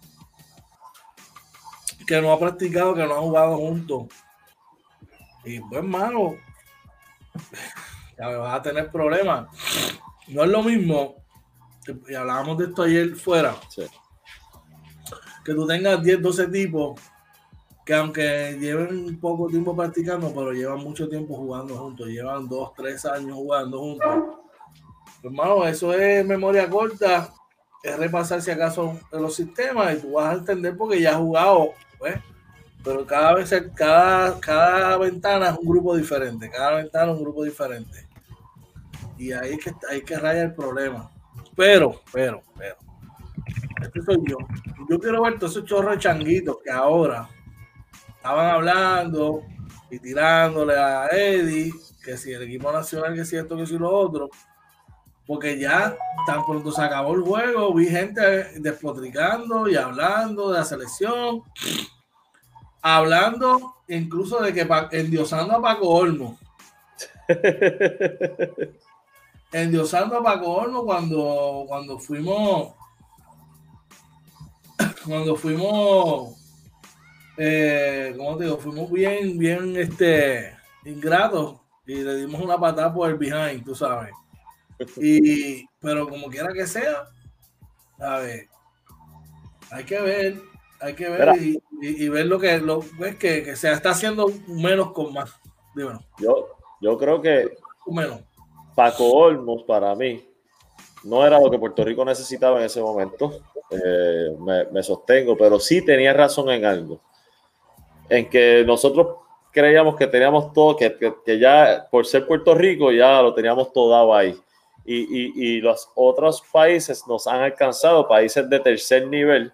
[2.05, 4.03] que no ha practicado, que no ha jugado juntos.
[5.45, 6.35] Y pues, hermano,
[8.19, 9.47] ya me vas a tener problemas.
[10.27, 11.15] No es lo mismo,
[12.07, 13.55] y hablábamos de esto ayer fuera.
[13.67, 13.81] Sí
[15.45, 16.99] que tú tengas 10, 12 tipos
[17.85, 23.05] que aunque lleven poco tiempo practicando, pero llevan mucho tiempo jugando juntos, llevan 2, 3
[23.05, 24.09] años jugando juntos.
[25.23, 27.31] Hermano, eso es memoria corta,
[27.83, 31.73] es repasar si acaso los sistemas y tú vas a entender porque ya has jugado,
[31.99, 32.15] pues.
[32.83, 37.43] Pero cada vez, cada, cada ventana es un grupo diferente, cada ventana es un grupo
[37.43, 38.07] diferente.
[39.17, 41.11] Y ahí que, que raya el problema.
[41.55, 42.84] Pero, pero, pero.
[43.81, 44.37] Este soy yo.
[44.89, 47.29] Yo quiero ver todos esos chorros de changuitos que ahora
[48.07, 49.43] estaban hablando
[49.89, 51.73] y tirándole a Eddie,
[52.03, 54.29] que si el equipo nacional, que si esto, que si lo otro.
[55.27, 58.21] Porque ya tan pronto se acabó el juego, vi gente
[58.59, 61.41] despotricando y hablando de la selección,
[62.81, 66.39] hablando incluso de que endiosando a Paco Olmo.
[69.51, 72.73] endiosando a Paco Olmo cuando, cuando fuimos
[75.05, 76.35] cuando fuimos
[77.37, 78.57] eh, ¿cómo te digo?
[78.57, 84.11] fuimos bien bien este ingratos y le dimos una patada por el behind, tú sabes.
[84.97, 87.05] Y, pero como quiera que sea,
[87.97, 88.49] a ver,
[89.71, 90.41] hay que ver,
[90.81, 91.33] hay que ver
[91.81, 95.33] y, ver lo que lo ves que, que, se está haciendo menos con más.
[96.19, 97.55] Yo, yo creo que
[97.87, 98.19] menos.
[98.75, 100.27] Paco Olmos para mí
[101.05, 103.31] no era lo que Puerto Rico necesitaba en ese momento.
[103.69, 104.35] Eh,
[104.71, 107.01] me, sostengo, pero sí tenía razón en algo.
[108.09, 109.17] En que nosotros
[109.51, 110.95] creíamos que teníamos todo, que,
[111.25, 114.37] que, ya por ser Puerto Rico ya lo teníamos todo dado ahí.
[114.85, 119.51] Y, y, y, los otros países nos han alcanzado, países de tercer nivel,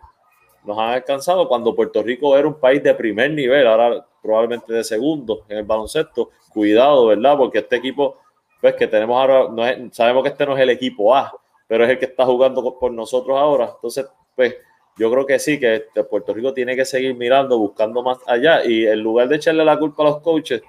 [0.65, 4.83] nos han alcanzado cuando Puerto Rico era un país de primer nivel, ahora probablemente de
[4.83, 6.31] segundo en el baloncesto.
[6.53, 7.37] Cuidado, ¿verdad?
[7.37, 8.17] Porque este equipo,
[8.59, 11.33] pues que tenemos ahora, no sabemos que este no es el equipo A,
[11.71, 13.71] pero es el que está jugando por nosotros ahora.
[13.75, 14.05] Entonces,
[14.35, 14.57] pues
[14.97, 18.85] yo creo que sí, que Puerto Rico tiene que seguir mirando, buscando más allá y
[18.85, 20.61] en lugar de echarle la culpa a los coaches,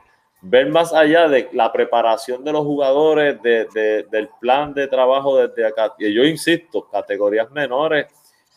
[0.42, 5.66] ver más allá de la preparación de los jugadores, de, del plan de trabajo desde
[5.66, 5.92] acá.
[5.98, 8.06] Y yo insisto, categorías menores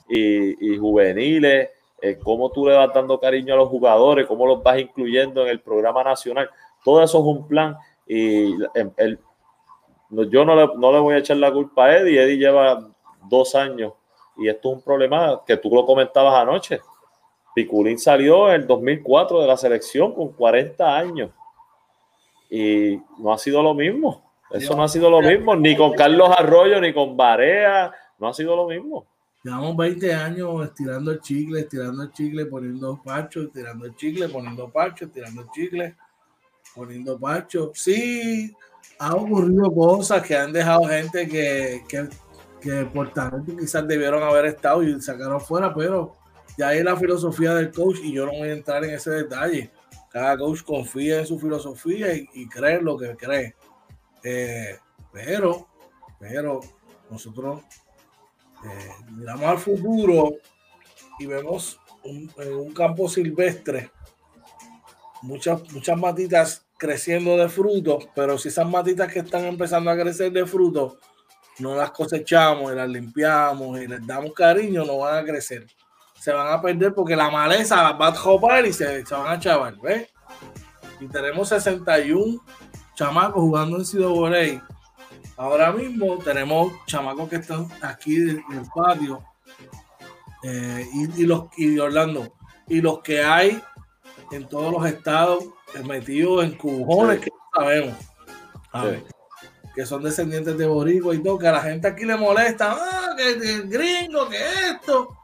[0.08, 4.78] y, juveniles, eh, cómo tú le vas dando cariño a los jugadores, cómo los vas
[4.78, 6.48] incluyendo en el programa nacional.
[6.84, 7.76] Todo eso es un plan
[8.06, 9.18] y el,
[10.10, 12.24] yo no le, no le voy a echar la culpa a Eddie.
[12.24, 12.88] Eddie lleva
[13.30, 13.94] dos años
[14.38, 16.82] y esto es un problema que tú lo comentabas anoche.
[17.54, 21.32] Piculín salió en el 2004 de la selección con 40 años
[22.50, 24.24] y no ha sido lo mismo.
[24.52, 28.34] Eso no ha sido lo mismo, ni con Carlos Arroyo, ni con Barea, no ha
[28.34, 29.06] sido lo mismo.
[29.44, 34.70] Llevamos 20 años estirando el chicle, estirando el chicle, poniendo pacho, estirando el chicle, poniendo
[34.70, 35.96] pacho, estirando el chicle,
[36.74, 37.72] poniendo pacho.
[37.74, 38.54] Sí,
[39.00, 42.08] ha ocurrido cosas que han dejado gente que, que
[42.66, 46.16] que por talento quizás debieron haber estado y sacaron fuera, pero
[46.58, 49.70] ya hay la filosofía del coach y yo no voy a entrar en ese detalle.
[50.10, 53.56] Cada coach confía en su filosofía y, cree lo que cree.
[54.24, 54.80] Eh,
[55.14, 55.68] pero,
[56.18, 56.60] pero
[57.12, 57.62] nosotros
[58.66, 60.32] eh, miramos al futuro
[61.20, 63.92] y vemos un, en un campo silvestre
[65.22, 70.32] muchas, muchas matitas creciendo de frutos, pero si esas matitas que están empezando a crecer
[70.32, 70.98] de frutos
[71.60, 75.66] no las cosechamos y las limpiamos y les damos cariño, no van a crecer.
[76.20, 79.78] Se van a perder porque la maleza va a jopar y se, van a chaval,
[79.82, 80.10] ¿ves?
[81.00, 82.44] Y tenemos 61
[82.96, 84.62] chamacos jugando en Ciudad
[85.38, 89.22] Ahora mismo tenemos chamacos que están aquí en el patio
[90.44, 92.34] eh, y, los y Orlando.
[92.68, 93.62] Y los que hay
[94.32, 95.44] en todos los estados
[95.84, 97.96] metidos en cujones que no sabemos.
[98.72, 99.16] A ver
[99.76, 103.14] que son descendientes de boricua y todo, que a la gente aquí le molesta, ah,
[103.16, 104.38] que, el gringo, que
[104.72, 105.18] esto.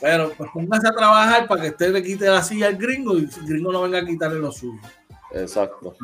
[0.00, 3.24] Pero pues póngase a trabajar para que usted le quite la silla al gringo y
[3.24, 4.80] el gringo no venga a quitarle lo suyo.
[5.32, 5.94] Exacto.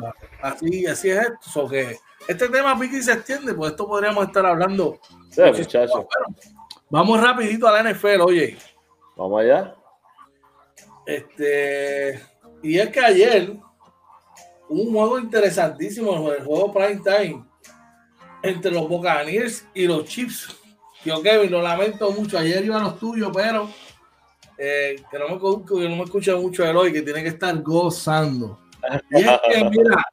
[0.41, 1.67] Así, así es esto.
[1.67, 1.97] que
[2.27, 4.99] este tema Vicky se extiende, pues esto podríamos estar hablando.
[5.31, 6.05] Sí, muchachos.
[6.89, 8.57] Vamos rapidito a la NFL, oye.
[9.15, 9.73] Vamos allá.
[11.07, 12.21] Este,
[12.61, 13.57] y es que ayer
[14.69, 17.45] un juego interesantísimo, el juego Prime Time
[18.41, 20.55] entre los Buccaneers y los Chiefs.
[21.03, 22.37] Yo, Kevin, lo lamento mucho.
[22.37, 23.69] Ayer iba a los tuyos, pero
[24.57, 27.59] eh, que, no me, que no me escucha mucho el hoy, que tiene que estar
[27.61, 28.59] gozando.
[29.11, 30.03] Y es que, mira,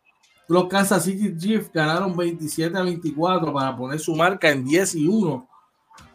[0.48, 5.06] los Kansas City Chiefs ganaron 27 a 24 para poner su marca en 10 y
[5.06, 5.48] 1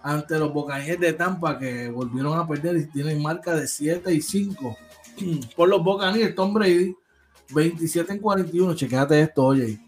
[0.03, 4.21] ante los Buccaneers de Tampa que volvieron a perder y tienen marca de 7 y
[4.21, 4.77] 5.
[5.55, 6.95] Por los Buccaneers, Tom Brady,
[7.53, 8.75] 27 en 41.
[8.75, 9.79] Chequéate esto, oye.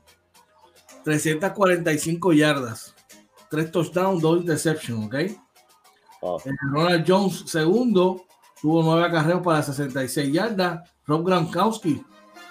[1.03, 2.93] 345 yardas,
[3.49, 5.13] 3 touchdowns, 2 interceptions, ¿ok?
[5.15, 5.37] Eh,
[6.71, 8.25] Ronald Jones, segundo,
[8.61, 10.81] tuvo 9 acarreos para 66 yardas.
[11.05, 12.03] Rob Gronkowski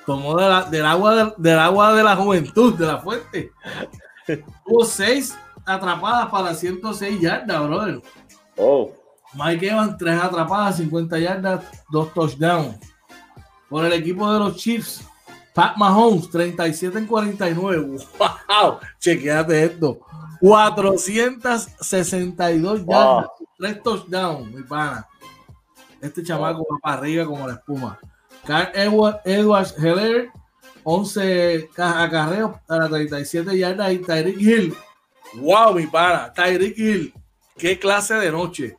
[0.07, 3.53] tomó del, agua del agua de la juventud, de la fuente.
[4.67, 5.37] tuvo 6
[5.67, 8.03] atrapadas para 106 yardas, brother.
[8.57, 8.91] Oh.
[9.35, 12.79] Mike Evans, 3 atrapadas, 50 yardas, 2 touchdowns.
[13.69, 15.05] Por el equipo de los Chiefs,
[15.55, 17.99] Pat Mahomes, 37 en 49.
[18.19, 18.79] ¡Wow!
[18.99, 20.01] Chequeate esto.
[20.41, 23.27] 462 yardas,
[23.59, 25.07] 3 touchdowns, mi pana.
[26.01, 27.99] Este chamaco va para arriba como la espuma.
[28.47, 30.31] Carl Edward, Edwards Heller,
[30.85, 33.93] 11 acarreos para 37 yardas.
[33.93, 34.75] Y Tyreek Hill,
[35.35, 36.33] wow, mi pana.
[36.33, 37.13] Tyreek Hill,
[37.57, 38.77] qué clase de noche.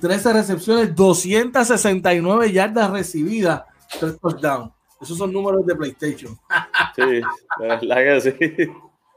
[0.00, 3.64] 13 recepciones, 269 yardas recibidas,
[3.98, 4.72] 3 touchdowns.
[5.00, 6.38] Esos son números de PlayStation.
[6.94, 7.22] Sí,
[7.58, 8.70] la verdad que sí.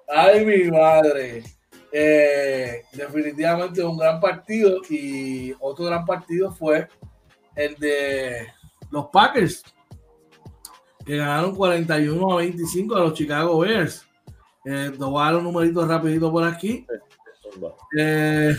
[0.07, 1.43] Ay, mi madre.
[1.91, 6.87] Eh, definitivamente un gran partido y otro gran partido fue
[7.55, 8.47] el de
[8.91, 9.63] los Packers
[11.05, 14.05] que ganaron 41 a 25 a los Chicago Bears.
[14.65, 16.87] Eh, voy a dar un numerito rapidito por aquí.
[17.97, 18.55] Eh,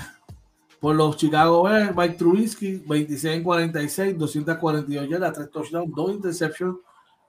[0.80, 6.76] por los Chicago Bears, Mike Trubisky, 26 en 46, 242 yardas, 3 touchdowns, 2 interceptions.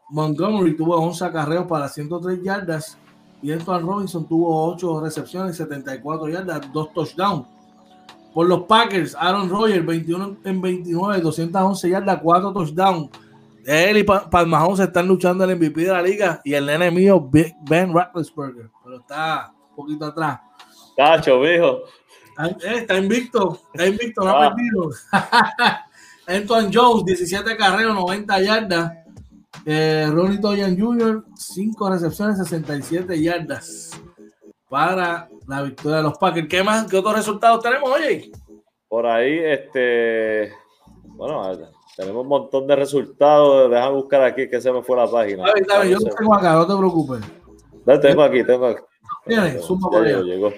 [0.09, 2.97] Montgomery tuvo 11 acarreos para 103 yardas.
[3.41, 7.45] Y Antoine Robinson tuvo 8 recepciones, 74 yardas, 2 touchdowns.
[8.33, 13.09] Por los Packers, Aaron Rodgers, 21 en 29, 211 yardas, 4 touchdowns.
[13.65, 17.29] Él y Palmajón se están luchando el MVP de la liga y el nene mío,
[17.29, 20.39] Ben Roethlisberger, pero está un poquito atrás.
[20.95, 21.79] Cacho, viejo.
[22.39, 24.89] Eh, está invicto, está invicto, no ha perdido.
[26.27, 28.93] Antoine Jones, 17 carreras, 90 yardas.
[29.65, 33.91] Eh, Ronnie Toyan Jr., 5 recepciones, 67 yardas
[34.69, 36.47] para la victoria de los Packers.
[36.47, 36.87] ¿Qué más?
[36.87, 38.31] ¿Qué otros resultados tenemos, oye?
[38.87, 40.53] Por ahí, este.
[41.03, 41.41] Bueno,
[41.95, 43.69] tenemos un montón de resultados.
[43.71, 45.43] Deja buscar aquí que se me fue la página.
[45.85, 47.21] yo lo tengo acá, no te preocupes.
[47.85, 48.83] No, tengo aquí, tengo aquí.
[49.25, 50.53] llegó, llegó.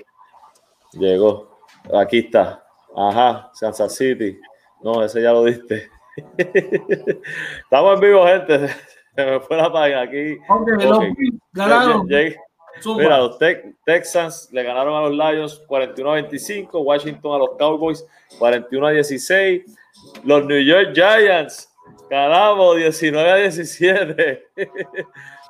[0.94, 1.49] Llegó.
[1.94, 2.64] Aquí está.
[2.96, 4.40] Ajá, Kansas City.
[4.82, 5.90] No, ese ya lo diste.
[7.64, 8.68] Estamos en vivo, gente.
[9.16, 10.38] Se me fue la página aquí.
[12.86, 13.38] Mira, los
[13.86, 18.06] Texans le ganaron a los Lions 41 a 25, Washington a los Cowboys
[18.38, 19.64] 41 a 16,
[20.24, 21.70] los New York Giants,
[22.10, 24.48] ganamos 19 a 17,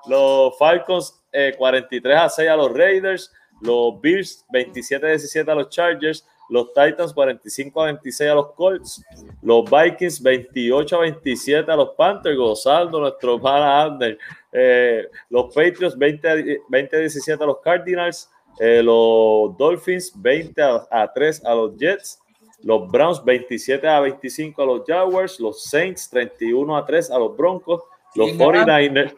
[0.07, 1.21] los Falcons
[1.57, 3.31] 43 eh, a 6 a los Raiders,
[3.61, 8.51] los Bills 27 a 17 a los Chargers, los Titans 45 a 26 a los
[8.53, 9.03] Colts,
[9.41, 14.17] los Vikings 28 a 27 a los Panthers, gozando nuestro para Ander,
[14.51, 16.35] eh, los Patriots 20 a,
[16.67, 18.29] 20 a 17 a los Cardinals,
[18.59, 22.19] eh, los Dolphins 20 a, 3 a los Jets,
[22.63, 27.37] los Browns 27 a 25 a los Jaguars, los Saints 31 a 3 a los
[27.37, 27.83] Broncos,
[28.15, 29.15] los 49ers,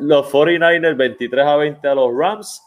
[0.00, 2.62] los 49ers 23 a 20 a los Rams,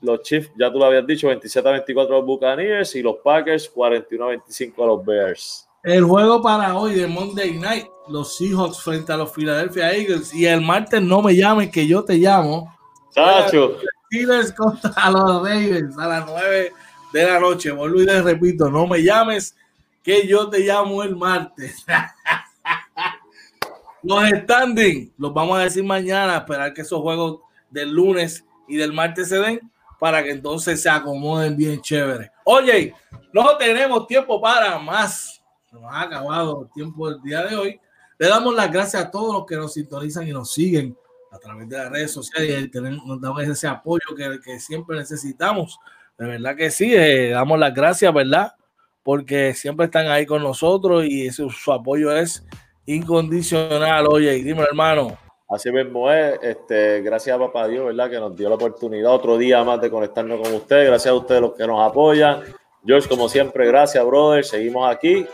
[0.00, 3.16] los Chiefs, ya tú lo habías dicho, 27 a 24 a los Buccaneers y los
[3.22, 5.68] Packers 41 a 25 a los Bears.
[5.82, 10.46] El juego para hoy de Monday Night, los Seahawks frente a los Philadelphia Eagles y
[10.46, 12.74] el martes no me llames que yo te llamo.
[13.10, 13.76] Sacho.
[14.06, 16.72] Steelers contra los Ravens a las 9
[17.12, 17.70] de la noche.
[17.70, 19.56] Vuelvo y les repito, no me llames
[20.02, 21.84] que yo te llamo el martes.
[24.02, 27.40] los standing los vamos a decir mañana, esperar que esos juegos
[27.70, 29.69] del lunes y del martes se den
[30.00, 32.32] para que entonces se acomoden bien chévere.
[32.44, 32.94] Oye,
[33.32, 35.42] no tenemos tiempo para más.
[35.70, 37.80] Nos ha acabado el tiempo del día de hoy.
[38.18, 40.96] Le damos las gracias a todos los que nos sintonizan y nos siguen
[41.30, 44.00] a través de las redes sociales y nos damos ese apoyo
[44.42, 45.78] que, siempre necesitamos.
[46.18, 48.54] De verdad que sí, eh, damos las gracias, ¿verdad?
[49.02, 52.44] Porque siempre están ahí con nosotros y su apoyo es
[52.86, 54.06] incondicional.
[54.08, 55.18] Oye, dime, hermano.
[55.50, 58.08] Así mismo es, este, gracias a papá Dios, ¿verdad?
[58.08, 60.86] Que nos dio la oportunidad otro día más de conectarnos con ustedes.
[60.86, 62.44] Gracias a ustedes los que nos apoyan.
[62.86, 64.44] George, como siempre, gracias, brother.
[64.44, 65.26] Seguimos aquí.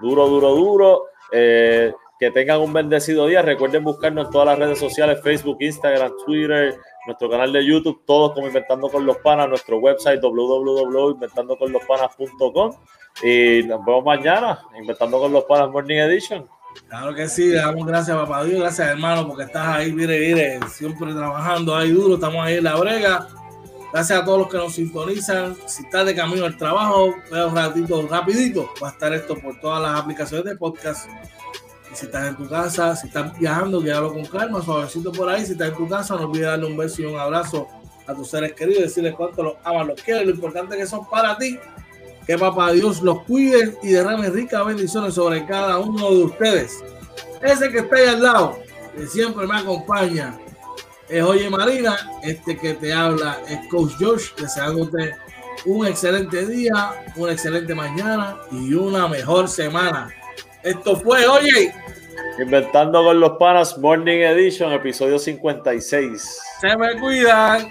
[0.00, 1.04] Duro, duro, duro.
[1.32, 3.40] Eh, que tengan un bendecido día.
[3.40, 8.32] Recuerden buscarnos en todas las redes sociales, Facebook, Instagram, Twitter, nuestro canal de YouTube, todos
[8.32, 12.74] como Inventando con los Panas, nuestro website www.inventandoconlospanas.com
[13.24, 16.48] y nos vemos mañana, Inventando con los Panas Morning Edition.
[16.88, 21.14] Claro que sí, damos gracias papá Dios, gracias hermano, porque estás ahí, mire, mire, siempre
[21.14, 23.28] trabajando ahí duro, estamos ahí en la brega.
[23.92, 25.54] Gracias a todos los que nos sintonizan.
[25.66, 29.60] Si estás de camino al trabajo, vea un ratito, rapidito, va a estar esto por
[29.60, 31.08] todas las aplicaciones de podcast.
[31.92, 35.44] Y si estás en tu casa, si estás viajando, quédalo con calma, suavecito por ahí.
[35.44, 37.68] Si estás en tu casa, no olvides darle un beso y un abrazo
[38.06, 41.36] a tus seres queridos, decirles cuánto los amas, los quieres, lo importante que son para
[41.36, 41.58] ti
[42.26, 46.82] que papá Dios los cuide y derrame ricas bendiciones sobre cada uno de ustedes.
[47.40, 48.58] Ese que está ahí al lado,
[48.96, 50.38] que siempre me acompaña,
[51.08, 51.96] es Oye Marina.
[52.22, 55.14] Este que te habla es Coach Josh, deseándote
[55.66, 60.10] un excelente día, una excelente mañana y una mejor semana.
[60.62, 61.74] Esto fue, oye,
[62.38, 66.40] Inventando con los panas, Morning Edition, episodio 56.
[66.60, 67.68] Se me cuidan.